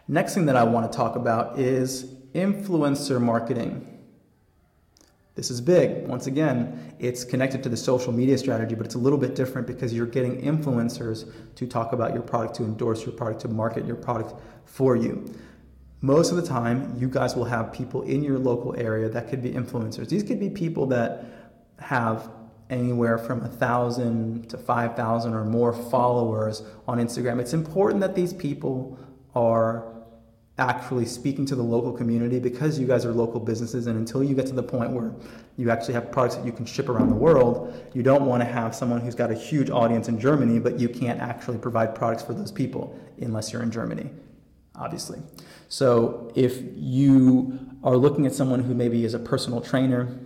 Next 0.09 0.35
thing 0.35 0.47
that 0.47 0.57
I 0.57 0.65
want 0.65 0.91
to 0.91 0.97
talk 0.97 1.17
about 1.17 1.59
is 1.59 2.15
influencer 2.35 3.21
marketing. 3.21 3.98
This 5.39 5.53
is 5.53 5.61
big. 5.61 6.05
Once 6.09 6.27
again, 6.27 6.97
it's 6.99 7.23
connected 7.23 7.63
to 7.63 7.69
the 7.69 7.77
social 7.77 8.13
media 8.13 8.37
strategy, 8.37 8.75
but 8.75 8.85
it's 8.85 8.97
a 8.97 8.99
little 8.99 9.21
bit 9.21 9.37
different 9.37 9.69
because 9.69 9.95
you're 9.95 10.05
getting 10.05 10.43
influencers 10.43 11.31
to 11.55 11.65
talk 11.65 11.93
about 11.93 12.13
your 12.13 12.25
product, 12.25 12.57
to 12.57 12.65
endorse 12.65 13.07
your 13.07 13.15
product, 13.15 13.43
to 13.43 13.49
market 13.49 13.87
your 13.87 13.95
product 13.95 14.35
for 14.65 14.97
you. 14.97 15.33
Most 16.01 16.33
of 16.33 16.39
the 16.39 16.43
time, 16.43 16.93
you 16.99 17.09
guys 17.09 17.37
will 17.37 17.45
have 17.45 17.73
people 17.73 18.03
in 18.03 18.25
your 18.25 18.37
local 18.37 18.75
area 18.77 19.09
that 19.11 19.29
could 19.29 19.41
be 19.41 19.53
influencers. 19.53 20.09
These 20.09 20.25
could 20.25 20.41
be 20.41 20.51
people 20.51 20.87
that 20.87 21.25
have 21.79 22.29
anywhere 22.69 23.17
from 23.17 23.41
a 23.45 23.49
thousand 23.49 24.51
to 24.51 24.59
five 24.59 24.97
thousand 24.97 25.35
or 25.35 25.45
more 25.45 25.73
followers 25.73 26.65
on 26.89 26.99
Instagram. 26.99 27.39
It's 27.39 27.55
important 27.55 28.01
that 28.01 28.17
these 28.17 28.33
people 28.33 28.99
are 29.37 29.98
actually 30.59 31.07
speaking 31.07 31.47
to 31.47 31.55
the 31.55 31.63
local 31.63 31.93
community 31.93 32.39
because 32.41 32.79
you 32.79 32.87
guys 32.87 33.05
are 33.05 33.13
local 33.13 33.39
businesses 33.39 33.87
and 33.87 33.97
until 33.97 34.25
you 34.25 34.35
get 34.35 34.47
to 34.47 34.55
the 34.55 34.63
point 34.63 34.91
where 34.91 35.13
you 35.57 35.71
actually 35.71 35.95
have 35.95 36.11
products 36.11 36.35
that 36.35 36.45
you 36.45 36.53
can 36.53 36.67
ship 36.67 36.89
around 36.89 37.09
the 37.09 37.15
world 37.15 37.73
you 37.95 38.03
don't 38.03 38.27
want 38.27 38.41
to 38.41 38.45
have 38.45 38.75
someone 38.75 39.01
who's 39.01 39.15
got 39.15 39.31
a 39.31 39.35
huge 39.35 39.71
audience 39.71 40.09
in 40.09 40.19
germany 40.19 40.59
but 40.59 40.79
you 40.79 40.89
can't 40.89 41.21
actually 41.21 41.59
provide 41.59 41.95
products 41.95 42.23
for 42.23 42.35
those 42.35 42.51
people 42.51 42.99
unless 43.21 43.53
you're 43.53 43.63
in 43.63 43.71
germany 43.71 44.11
obviously. 44.79 45.21
So 45.69 46.33
if 46.35 46.63
you 46.75 47.59
are 47.83 47.97
looking 47.97 48.27
at 48.27 48.35
someone 48.35 48.61
who 48.61 48.75
maybe 48.75 49.05
is 49.05 49.15
a 49.15 49.19
personal 49.19 49.61
trainer 49.61 50.17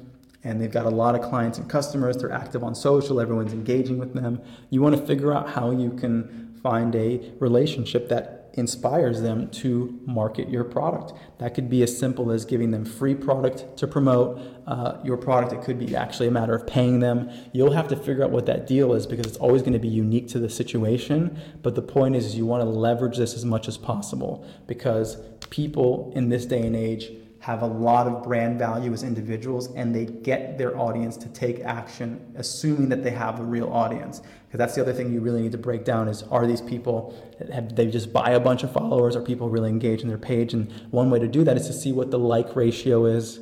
and 0.45 0.61
they've 0.61 0.73
got 0.73 0.87
a 0.87 0.91
lot 0.91 1.15
of 1.15 1.23
clients 1.23 1.59
and 1.59 1.69
customers 1.69 2.17
they're 2.17 2.33
active 2.33 2.65
on 2.65 2.75
social 2.75 3.21
everyone's 3.21 3.53
engaging 3.53 3.99
with 3.99 4.13
them 4.13 4.41
you 4.71 4.83
want 4.83 4.97
to 4.97 5.07
figure 5.07 5.33
out 5.33 5.49
how 5.49 5.71
you 5.71 5.91
can 5.91 6.59
find 6.63 6.97
a 6.97 7.33
relationship 7.39 8.09
that 8.09 8.42
inspires 8.55 9.23
them 9.23 9.49
to 9.51 9.99
market 10.05 10.49
your 10.49 10.65
product. 10.65 11.13
That 11.39 11.55
could 11.55 11.71
be 11.71 11.83
as 11.83 11.97
simple 11.97 12.31
as 12.31 12.45
giving 12.45 12.71
them 12.71 12.85
free 12.85 13.15
product 13.15 13.77
to 13.79 13.87
promote 13.87 14.41
uh, 14.67 14.99
your 15.03 15.17
product. 15.17 15.53
It 15.53 15.63
could 15.63 15.79
be 15.79 15.97
actually 15.97 16.29
a 16.29 16.31
matter 16.31 16.55
of 16.55 16.67
paying 16.67 17.01
them. 17.01 17.31
You'll 17.53 17.73
have 17.73 17.89
to 17.89 17.97
figure 17.97 18.25
out 18.25 18.31
what 18.31 18.47
that 18.47 18.67
deal 18.67 18.93
is 18.93 19.07
because 19.07 19.27
it's 19.27 19.39
always 19.39 19.63
going 19.63 19.73
to 19.73 19.79
be 19.79 19.89
unique 19.89 20.29
to 20.29 20.39
the 20.39 20.51
situation. 20.51 21.41
But 21.63 21.75
the 21.75 21.83
point 21.83 22.17
is, 22.17 22.27
is 22.27 22.37
you 22.37 22.47
want 22.47 22.63
to 22.63 22.69
leverage 22.69 23.17
this 23.17 23.35
as 23.35 23.45
much 23.45 23.69
as 23.69 23.79
possible 23.79 24.47
because 24.67 25.17
people 25.51 26.13
in 26.15 26.29
this 26.29 26.47
day 26.47 26.67
and 26.67 26.77
age 26.77 27.11
have 27.43 27.63
a 27.63 27.67
lot 27.67 28.07
of 28.07 28.23
brand 28.23 28.57
value 28.57 28.93
as 28.93 29.03
individuals 29.03 29.67
and 29.75 29.93
they 29.93 30.05
get 30.05 30.57
their 30.57 30.79
audience 30.79 31.17
to 31.17 31.29
take 31.31 31.59
action 31.63 32.25
assuming 32.37 32.89
that 32.89 33.03
they 33.03 33.11
have 33.11 33.41
a 33.41 33.43
real 33.43 33.69
audience. 33.73 34.21
Because 34.21 34.59
that's 34.59 34.77
the 34.77 34.81
other 34.81 34.93
thing 34.93 35.13
you 35.13 35.21
really 35.21 35.43
need 35.43 35.51
to 35.51 35.59
break 35.59 35.85
down 35.85 36.07
is 36.07 36.23
are 36.31 36.47
these 36.47 36.61
people 36.61 37.21
have 37.53 37.75
they 37.75 37.89
just 37.89 38.13
buy 38.13 38.31
a 38.31 38.39
bunch 38.39 38.63
of 38.63 38.73
followers? 38.73 39.17
Are 39.17 39.21
people 39.21 39.49
really 39.49 39.71
engaged 39.71 40.03
in 40.03 40.09
their 40.09 40.19
page? 40.19 40.55
And 40.55 40.71
one 40.93 41.11
way 41.11 41.19
to 41.19 41.27
do 41.27 41.43
that 41.43 41.57
is 41.57 41.67
to 41.67 41.73
see 41.73 41.91
what 41.91 42.13
the 42.13 42.19
like 42.19 42.55
ratio 42.55 43.07
is 43.07 43.41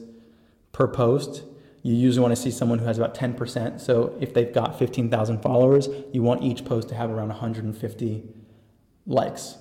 per 0.72 0.88
post. 0.88 1.42
You 1.82 1.94
usually 1.94 2.22
want 2.22 2.34
to 2.34 2.40
see 2.40 2.50
someone 2.50 2.78
who 2.78 2.86
has 2.86 2.96
about 2.96 3.14
10% 3.14 3.82
so 3.82 4.16
if 4.18 4.32
they've 4.32 4.52
got 4.52 4.78
15000 4.78 5.42
followers 5.42 5.90
you 6.14 6.22
want 6.22 6.42
each 6.42 6.64
post 6.64 6.88
to 6.88 6.94
have 6.94 7.10
around 7.10 7.28
150 7.28 8.22
likes 9.06 9.56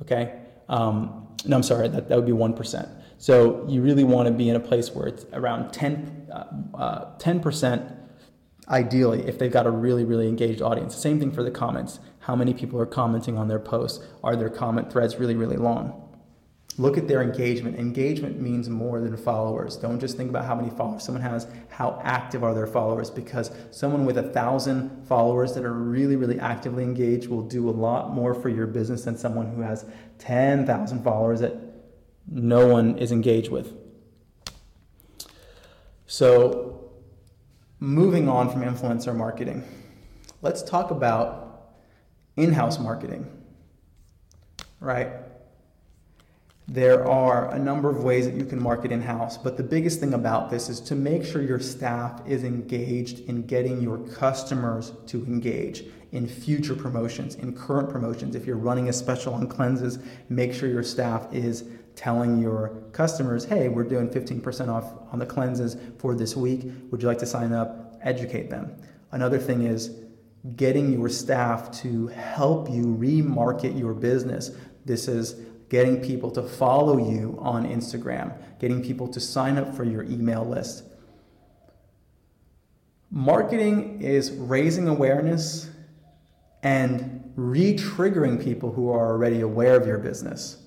okay? 0.00 0.40
Um, 0.68 1.28
no 1.44 1.56
i'm 1.56 1.62
sorry 1.62 1.88
that, 1.88 2.08
that 2.08 2.16
would 2.16 2.26
be 2.26 2.32
1% 2.32 3.01
so 3.22 3.64
you 3.68 3.82
really 3.82 4.02
want 4.02 4.26
to 4.26 4.34
be 4.34 4.48
in 4.48 4.56
a 4.56 4.60
place 4.60 4.90
where 4.90 5.06
it's 5.06 5.24
around 5.32 5.72
10, 5.72 6.26
uh, 6.74 7.04
10%. 7.18 7.80
Uh, 7.80 7.94
ideally, 8.68 9.20
if 9.28 9.38
they've 9.38 9.52
got 9.52 9.64
a 9.64 9.70
really, 9.70 10.04
really 10.04 10.26
engaged 10.26 10.60
audience. 10.60 10.96
Same 10.96 11.20
thing 11.20 11.30
for 11.30 11.44
the 11.44 11.50
comments. 11.52 12.00
How 12.18 12.34
many 12.34 12.52
people 12.52 12.80
are 12.80 12.86
commenting 12.86 13.38
on 13.38 13.46
their 13.46 13.60
posts? 13.60 14.04
Are 14.24 14.34
their 14.34 14.50
comment 14.50 14.90
threads 14.90 15.18
really, 15.18 15.36
really 15.36 15.56
long? 15.56 16.12
Look 16.78 16.98
at 16.98 17.06
their 17.06 17.22
engagement. 17.22 17.78
Engagement 17.78 18.40
means 18.40 18.68
more 18.68 19.00
than 19.00 19.16
followers. 19.16 19.76
Don't 19.76 20.00
just 20.00 20.16
think 20.16 20.28
about 20.28 20.44
how 20.44 20.56
many 20.56 20.70
followers 20.70 21.04
someone 21.04 21.22
has, 21.22 21.46
how 21.68 22.00
active 22.02 22.42
are 22.42 22.54
their 22.54 22.66
followers, 22.66 23.08
because 23.08 23.52
someone 23.70 24.04
with 24.04 24.18
a 24.18 24.32
thousand 24.32 25.06
followers 25.06 25.54
that 25.54 25.64
are 25.64 25.74
really, 25.74 26.16
really 26.16 26.40
actively 26.40 26.82
engaged 26.82 27.28
will 27.28 27.42
do 27.42 27.70
a 27.70 27.70
lot 27.70 28.12
more 28.12 28.34
for 28.34 28.48
your 28.48 28.66
business 28.66 29.04
than 29.04 29.16
someone 29.16 29.46
who 29.54 29.60
has 29.60 29.84
10,000 30.18 31.04
followers 31.04 31.38
that 31.38 31.71
no 32.28 32.66
one 32.66 32.98
is 32.98 33.12
engaged 33.12 33.50
with. 33.50 33.74
So, 36.06 36.90
moving 37.80 38.28
on 38.28 38.50
from 38.50 38.62
influencer 38.62 39.14
marketing, 39.14 39.64
let's 40.42 40.62
talk 40.62 40.90
about 40.90 41.72
in 42.36 42.52
house 42.52 42.78
marketing, 42.78 43.26
right? 44.80 45.08
There 46.68 47.06
are 47.06 47.52
a 47.52 47.58
number 47.58 47.90
of 47.90 48.04
ways 48.04 48.24
that 48.26 48.34
you 48.34 48.44
can 48.44 48.62
market 48.62 48.92
in 48.92 49.02
house, 49.02 49.36
but 49.36 49.56
the 49.56 49.62
biggest 49.62 50.00
thing 50.00 50.14
about 50.14 50.48
this 50.48 50.68
is 50.68 50.80
to 50.80 50.94
make 50.94 51.24
sure 51.24 51.42
your 51.42 51.58
staff 51.58 52.22
is 52.26 52.44
engaged 52.44 53.20
in 53.20 53.46
getting 53.46 53.82
your 53.82 53.98
customers 53.98 54.92
to 55.08 55.24
engage 55.26 55.84
in 56.12 56.26
future 56.26 56.74
promotions, 56.74 57.34
in 57.34 57.54
current 57.54 57.90
promotions. 57.90 58.34
If 58.34 58.46
you're 58.46 58.56
running 58.56 58.88
a 58.88 58.92
special 58.92 59.34
on 59.34 59.48
cleanses, 59.48 59.98
make 60.28 60.52
sure 60.52 60.68
your 60.68 60.82
staff 60.82 61.26
is 61.32 61.64
telling 61.94 62.40
your 62.40 62.82
customers, 62.92 63.44
hey, 63.44 63.68
we're 63.68 63.84
doing 63.84 64.08
15% 64.08 64.68
off 64.68 64.92
on 65.12 65.18
the 65.18 65.26
cleanses 65.26 65.76
for 65.98 66.14
this 66.14 66.36
week. 66.36 66.62
Would 66.90 67.02
you 67.02 67.08
like 67.08 67.18
to 67.18 67.26
sign 67.26 67.52
up? 67.52 67.98
Educate 68.02 68.50
them. 68.50 68.76
Another 69.12 69.38
thing 69.38 69.62
is 69.64 69.96
getting 70.56 70.92
your 70.92 71.08
staff 71.08 71.70
to 71.82 72.08
help 72.08 72.68
you 72.70 72.84
remarket 72.84 73.78
your 73.78 73.94
business. 73.94 74.50
This 74.84 75.06
is 75.06 75.34
getting 75.68 76.00
people 76.00 76.30
to 76.30 76.42
follow 76.42 76.98
you 76.98 77.38
on 77.40 77.66
Instagram, 77.66 78.36
getting 78.58 78.82
people 78.82 79.08
to 79.08 79.20
sign 79.20 79.56
up 79.56 79.74
for 79.74 79.84
your 79.84 80.02
email 80.02 80.44
list. 80.44 80.84
Marketing 83.10 84.00
is 84.00 84.32
raising 84.32 84.88
awareness 84.88 85.70
and 86.62 87.32
re 87.36 87.74
triggering 87.74 88.42
people 88.42 88.72
who 88.72 88.90
are 88.90 89.10
already 89.10 89.40
aware 89.40 89.76
of 89.76 89.86
your 89.86 89.98
business. 89.98 90.61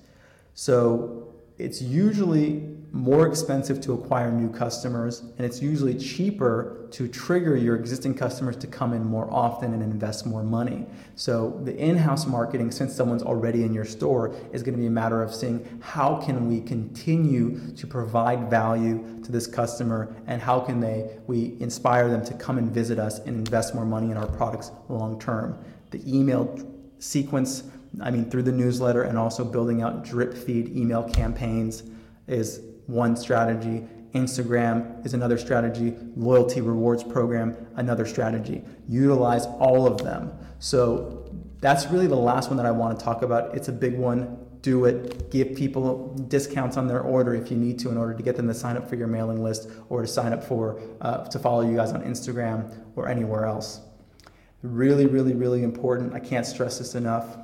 So 0.56 1.34
it's 1.58 1.82
usually 1.82 2.62
more 2.90 3.26
expensive 3.26 3.78
to 3.82 3.92
acquire 3.92 4.32
new 4.32 4.50
customers, 4.50 5.20
and 5.20 5.40
it's 5.40 5.60
usually 5.60 5.94
cheaper 5.98 6.88
to 6.92 7.08
trigger 7.08 7.54
your 7.54 7.76
existing 7.76 8.14
customers 8.14 8.56
to 8.56 8.66
come 8.66 8.94
in 8.94 9.04
more 9.04 9.30
often 9.30 9.74
and 9.74 9.82
invest 9.82 10.24
more 10.24 10.42
money. 10.42 10.86
So 11.14 11.60
the 11.64 11.76
in-house 11.76 12.26
marketing, 12.26 12.70
since 12.70 12.94
someone's 12.94 13.22
already 13.22 13.64
in 13.64 13.74
your 13.74 13.84
store, 13.84 14.34
is 14.50 14.62
going 14.62 14.72
to 14.74 14.80
be 14.80 14.86
a 14.86 14.90
matter 14.90 15.22
of 15.22 15.34
seeing 15.34 15.78
how 15.82 16.16
can 16.16 16.48
we 16.48 16.62
continue 16.62 17.60
to 17.76 17.86
provide 17.86 18.48
value 18.48 19.20
to 19.24 19.30
this 19.30 19.46
customer, 19.46 20.16
and 20.26 20.40
how 20.40 20.60
can 20.60 20.80
they 20.80 21.18
we 21.26 21.58
inspire 21.60 22.08
them 22.08 22.24
to 22.24 22.32
come 22.32 22.56
and 22.56 22.70
visit 22.70 22.98
us 22.98 23.18
and 23.18 23.36
invest 23.36 23.74
more 23.74 23.84
money 23.84 24.10
in 24.10 24.16
our 24.16 24.28
products 24.28 24.70
long 24.88 25.20
term. 25.20 25.62
The 25.90 26.00
email 26.06 26.58
sequence 26.98 27.64
I 28.00 28.10
mean, 28.10 28.30
through 28.30 28.42
the 28.42 28.52
newsletter 28.52 29.02
and 29.02 29.16
also 29.16 29.44
building 29.44 29.82
out 29.82 30.04
drip 30.04 30.34
feed 30.34 30.76
email 30.76 31.02
campaigns 31.02 31.82
is 32.26 32.60
one 32.86 33.16
strategy. 33.16 33.86
Instagram 34.14 35.04
is 35.04 35.14
another 35.14 35.38
strategy. 35.38 35.94
Loyalty 36.16 36.60
rewards 36.60 37.02
program, 37.04 37.56
another 37.76 38.06
strategy. 38.06 38.62
Utilize 38.88 39.46
all 39.46 39.86
of 39.86 39.98
them. 39.98 40.32
So 40.58 41.30
that's 41.60 41.86
really 41.86 42.06
the 42.06 42.16
last 42.16 42.48
one 42.48 42.56
that 42.56 42.66
I 42.66 42.70
want 42.70 42.98
to 42.98 43.04
talk 43.04 43.22
about. 43.22 43.54
It's 43.54 43.68
a 43.68 43.72
big 43.72 43.96
one. 43.96 44.38
Do 44.62 44.84
it. 44.84 45.30
Give 45.30 45.54
people 45.54 46.14
discounts 46.28 46.76
on 46.76 46.86
their 46.88 47.00
order 47.00 47.34
if 47.34 47.50
you 47.50 47.56
need 47.56 47.78
to 47.80 47.90
in 47.90 47.96
order 47.96 48.14
to 48.14 48.22
get 48.22 48.36
them 48.36 48.48
to 48.48 48.54
sign 48.54 48.76
up 48.76 48.88
for 48.88 48.96
your 48.96 49.06
mailing 49.06 49.42
list 49.42 49.70
or 49.88 50.02
to 50.02 50.08
sign 50.08 50.32
up 50.32 50.42
for 50.42 50.80
uh, 51.00 51.24
to 51.28 51.38
follow 51.38 51.60
you 51.68 51.76
guys 51.76 51.92
on 51.92 52.02
Instagram 52.02 52.76
or 52.96 53.08
anywhere 53.08 53.46
else. 53.46 53.80
Really, 54.62 55.06
really, 55.06 55.34
really 55.34 55.62
important. 55.62 56.14
I 56.14 56.20
can't 56.20 56.46
stress 56.46 56.78
this 56.78 56.94
enough. 56.94 57.36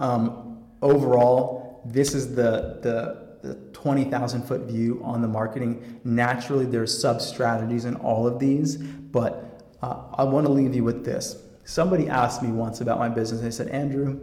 Um, 0.00 0.64
overall, 0.82 1.82
this 1.84 2.14
is 2.14 2.34
the 2.34 2.80
the 2.82 3.30
the 3.42 3.54
20,000 3.72 4.42
foot 4.42 4.62
view 4.62 5.00
on 5.02 5.22
the 5.22 5.28
marketing. 5.28 6.00
Naturally, 6.04 6.66
there's 6.66 7.00
sub 7.00 7.22
strategies 7.22 7.86
in 7.86 7.96
all 7.96 8.26
of 8.26 8.38
these, 8.38 8.76
but 8.76 9.64
uh, 9.82 10.02
I 10.12 10.24
want 10.24 10.46
to 10.46 10.52
leave 10.52 10.74
you 10.74 10.84
with 10.84 11.04
this. 11.04 11.42
Somebody 11.64 12.08
asked 12.08 12.42
me 12.42 12.50
once 12.50 12.80
about 12.80 12.98
my 12.98 13.08
business. 13.08 13.40
They 13.40 13.50
said, 13.50 13.68
Andrew, 13.68 14.20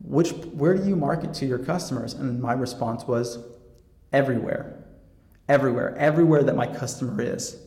which 0.00 0.32
where 0.32 0.74
do 0.76 0.88
you 0.88 0.96
market 0.96 1.34
to 1.34 1.46
your 1.46 1.58
customers? 1.58 2.14
And 2.14 2.40
my 2.40 2.52
response 2.52 3.04
was, 3.04 3.38
everywhere, 4.12 4.84
everywhere, 5.48 5.94
everywhere 5.96 6.42
that 6.42 6.56
my 6.56 6.66
customer 6.66 7.20
is. 7.20 7.60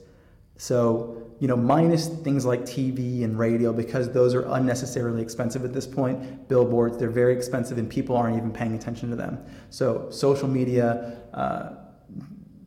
So 0.57 1.18
you 1.39 1.47
know, 1.47 1.55
minus 1.55 2.07
things 2.07 2.45
like 2.45 2.61
TV 2.61 3.23
and 3.23 3.39
radio 3.39 3.71
because 3.71 4.11
those 4.11 4.35
are 4.35 4.45
unnecessarily 4.53 5.21
expensive 5.21 5.63
at 5.63 5.73
this 5.73 5.87
point. 5.87 6.47
Billboards, 6.49 6.97
they're 6.97 7.09
very 7.09 7.33
expensive 7.35 7.77
and 7.77 7.89
people 7.89 8.15
aren't 8.15 8.35
even 8.37 8.51
paying 8.51 8.75
attention 8.75 9.09
to 9.09 9.15
them. 9.15 9.39
So, 9.69 10.09
social 10.09 10.49
media, 10.49 11.17
uh, 11.33 11.71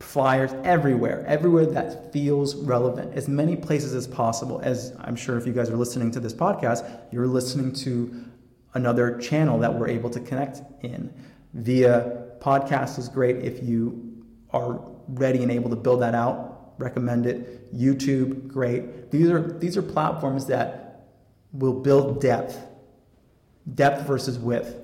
flyers, 0.00 0.52
everywhere, 0.64 1.24
everywhere 1.26 1.66
that 1.66 2.12
feels 2.12 2.54
relevant, 2.56 3.14
as 3.14 3.28
many 3.28 3.56
places 3.56 3.94
as 3.94 4.06
possible. 4.06 4.60
As 4.64 4.96
I'm 5.00 5.16
sure 5.16 5.36
if 5.36 5.46
you 5.46 5.52
guys 5.52 5.68
are 5.68 5.76
listening 5.76 6.10
to 6.12 6.20
this 6.20 6.34
podcast, 6.34 7.12
you're 7.12 7.26
listening 7.26 7.72
to 7.74 8.24
another 8.74 9.18
channel 9.18 9.58
that 9.58 9.72
we're 9.72 9.88
able 9.88 10.10
to 10.10 10.20
connect 10.20 10.62
in. 10.82 11.12
Via 11.54 12.26
podcast 12.40 12.98
is 12.98 13.08
great 13.08 13.36
if 13.36 13.62
you 13.62 14.24
are 14.50 14.80
ready 15.08 15.42
and 15.42 15.52
able 15.52 15.68
to 15.68 15.76
build 15.76 16.00
that 16.00 16.14
out 16.14 16.51
recommend 16.78 17.26
it. 17.26 17.74
YouTube, 17.74 18.48
great. 18.48 19.10
These 19.10 19.28
are 19.30 19.58
these 19.58 19.76
are 19.76 19.82
platforms 19.82 20.46
that 20.46 21.06
will 21.52 21.80
build 21.80 22.20
depth, 22.20 22.58
depth 23.74 24.06
versus 24.06 24.38
width. 24.38 24.76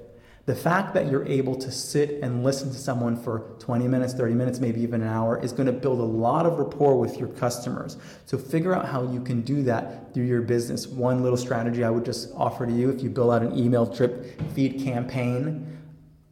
The 0.46 0.54
fact 0.54 0.94
that 0.94 1.10
you're 1.10 1.26
able 1.26 1.54
to 1.56 1.70
sit 1.70 2.22
and 2.22 2.42
listen 2.42 2.70
to 2.70 2.78
someone 2.78 3.22
for 3.22 3.54
20 3.58 3.86
minutes, 3.86 4.14
30 4.14 4.32
minutes, 4.32 4.60
maybe 4.60 4.80
even 4.80 5.02
an 5.02 5.08
hour 5.08 5.38
is 5.38 5.52
going 5.52 5.66
to 5.66 5.74
build 5.74 5.98
a 6.00 6.02
lot 6.02 6.46
of 6.46 6.58
rapport 6.58 6.98
with 6.98 7.18
your 7.18 7.28
customers. 7.28 7.98
So 8.24 8.38
figure 8.38 8.74
out 8.74 8.88
how 8.88 9.02
you 9.02 9.20
can 9.20 9.42
do 9.42 9.62
that 9.64 10.14
through 10.14 10.24
your 10.24 10.40
business. 10.40 10.86
One 10.86 11.22
little 11.22 11.36
strategy 11.36 11.84
I 11.84 11.90
would 11.90 12.06
just 12.06 12.32
offer 12.34 12.64
to 12.64 12.72
you 12.72 12.88
if 12.88 13.02
you 13.02 13.10
build 13.10 13.30
out 13.30 13.42
an 13.42 13.58
email 13.58 13.84
drip 13.84 14.40
feed 14.52 14.82
campaign 14.82 15.77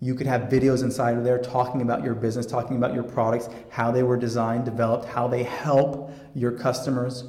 you 0.00 0.14
could 0.14 0.26
have 0.26 0.42
videos 0.42 0.82
inside 0.82 1.16
of 1.16 1.24
there 1.24 1.38
talking 1.38 1.80
about 1.80 2.04
your 2.04 2.14
business, 2.14 2.44
talking 2.44 2.76
about 2.76 2.94
your 2.94 3.02
products, 3.02 3.48
how 3.70 3.90
they 3.90 4.02
were 4.02 4.16
designed, 4.16 4.64
developed, 4.64 5.06
how 5.06 5.26
they 5.26 5.42
help 5.42 6.10
your 6.34 6.52
customers. 6.52 7.24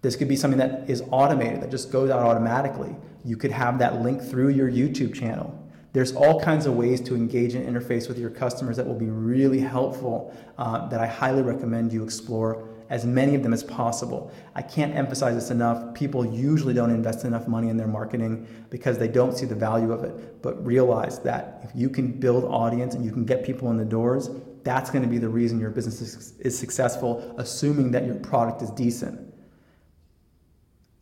This 0.00 0.14
could 0.14 0.28
be 0.28 0.36
something 0.36 0.58
that 0.58 0.88
is 0.88 1.02
automated, 1.10 1.62
that 1.62 1.70
just 1.70 1.90
goes 1.90 2.10
out 2.10 2.20
automatically. 2.20 2.94
You 3.24 3.36
could 3.36 3.50
have 3.50 3.78
that 3.80 4.02
link 4.02 4.22
through 4.22 4.50
your 4.50 4.70
YouTube 4.70 5.14
channel. 5.14 5.60
There's 5.92 6.14
all 6.14 6.40
kinds 6.40 6.66
of 6.66 6.74
ways 6.74 7.00
to 7.02 7.14
engage 7.14 7.54
and 7.54 7.66
interface 7.66 8.08
with 8.08 8.18
your 8.18 8.30
customers 8.30 8.76
that 8.76 8.86
will 8.86 8.98
be 8.98 9.10
really 9.10 9.60
helpful 9.60 10.36
uh, 10.58 10.88
that 10.88 11.00
I 11.00 11.06
highly 11.06 11.42
recommend 11.42 11.92
you 11.92 12.04
explore 12.04 12.68
as 12.90 13.06
many 13.06 13.34
of 13.34 13.42
them 13.42 13.52
as 13.52 13.62
possible. 13.62 14.30
I 14.54 14.62
can't 14.62 14.94
emphasize 14.94 15.34
this 15.34 15.50
enough. 15.50 15.94
People 15.94 16.24
usually 16.26 16.74
don't 16.74 16.90
invest 16.90 17.24
enough 17.24 17.48
money 17.48 17.68
in 17.68 17.76
their 17.76 17.86
marketing 17.86 18.46
because 18.70 18.98
they 18.98 19.08
don't 19.08 19.36
see 19.36 19.46
the 19.46 19.54
value 19.54 19.92
of 19.92 20.04
it. 20.04 20.42
But 20.42 20.64
realize 20.64 21.18
that 21.20 21.60
if 21.64 21.70
you 21.74 21.88
can 21.88 22.12
build 22.12 22.44
audience 22.44 22.94
and 22.94 23.04
you 23.04 23.10
can 23.10 23.24
get 23.24 23.44
people 23.44 23.70
in 23.70 23.78
the 23.78 23.84
doors, 23.84 24.30
that's 24.64 24.90
going 24.90 25.02
to 25.02 25.08
be 25.08 25.18
the 25.18 25.28
reason 25.28 25.60
your 25.60 25.70
business 25.70 26.00
is, 26.38 26.58
successful, 26.58 27.34
assuming 27.38 27.90
that 27.92 28.06
your 28.06 28.16
product 28.16 28.62
is 28.62 28.70
decent. 28.70 29.32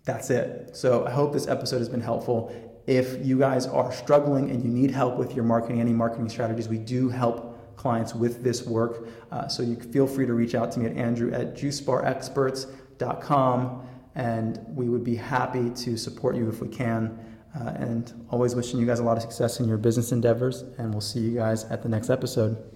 That's 0.05 0.31
it. 0.31 0.77
So 0.77 1.07
I 1.07 1.11
hope 1.11 1.33
this 1.33 1.47
episode 1.47 1.79
has 1.79 1.89
been 1.89 2.01
helpful. 2.01 2.53
If 2.87 3.25
you 3.25 3.39
guys 3.39 3.67
are 3.67 3.93
struggling 3.93 4.51
and 4.51 4.65
you 4.65 4.71
need 4.71 4.91
help 4.91 5.17
with 5.17 5.35
your 5.35 5.45
marketing, 5.45 5.81
any 5.81 5.93
marketing 5.93 6.29
strategies, 6.29 6.69
we 6.69 6.79
do 6.79 7.09
help 7.09 7.52
clients 7.77 8.15
with 8.15 8.43
this 8.43 8.67
work. 8.67 9.09
Uh, 9.31 9.49
so 9.49 9.63
you 9.63 9.77
feel 9.77 10.07
free 10.07 10.27
to 10.27 10.35
reach 10.35 10.55
out 10.55 10.71
to 10.73 10.81
me 10.81 10.87
at 10.87 10.97
andrew 10.97 11.33
at 11.33 11.55
juicebarexperts.com 11.55 13.89
and 14.15 14.61
we 14.69 14.89
would 14.89 15.05
be 15.05 15.17
happy 15.17 15.71
to 15.71 15.97
support 15.97 16.37
you 16.37 16.49
if 16.49 16.61
we 16.61 16.69
can. 16.69 17.19
Uh, 17.55 17.71
and 17.77 18.27
always 18.31 18.55
wishing 18.55 18.81
you 18.81 18.87
guys 18.87 18.99
a 18.99 19.03
lot 19.03 19.17
of 19.17 19.23
success 19.23 19.61
in 19.61 19.69
your 19.69 19.77
business 19.77 20.11
endeavors, 20.11 20.63
and 20.79 20.91
we'll 20.91 21.03
see 21.03 21.21
you 21.21 21.35
guys 21.35 21.65
at 21.65 21.83
the 21.83 21.89
next 21.89 22.09
episode. 22.09 22.72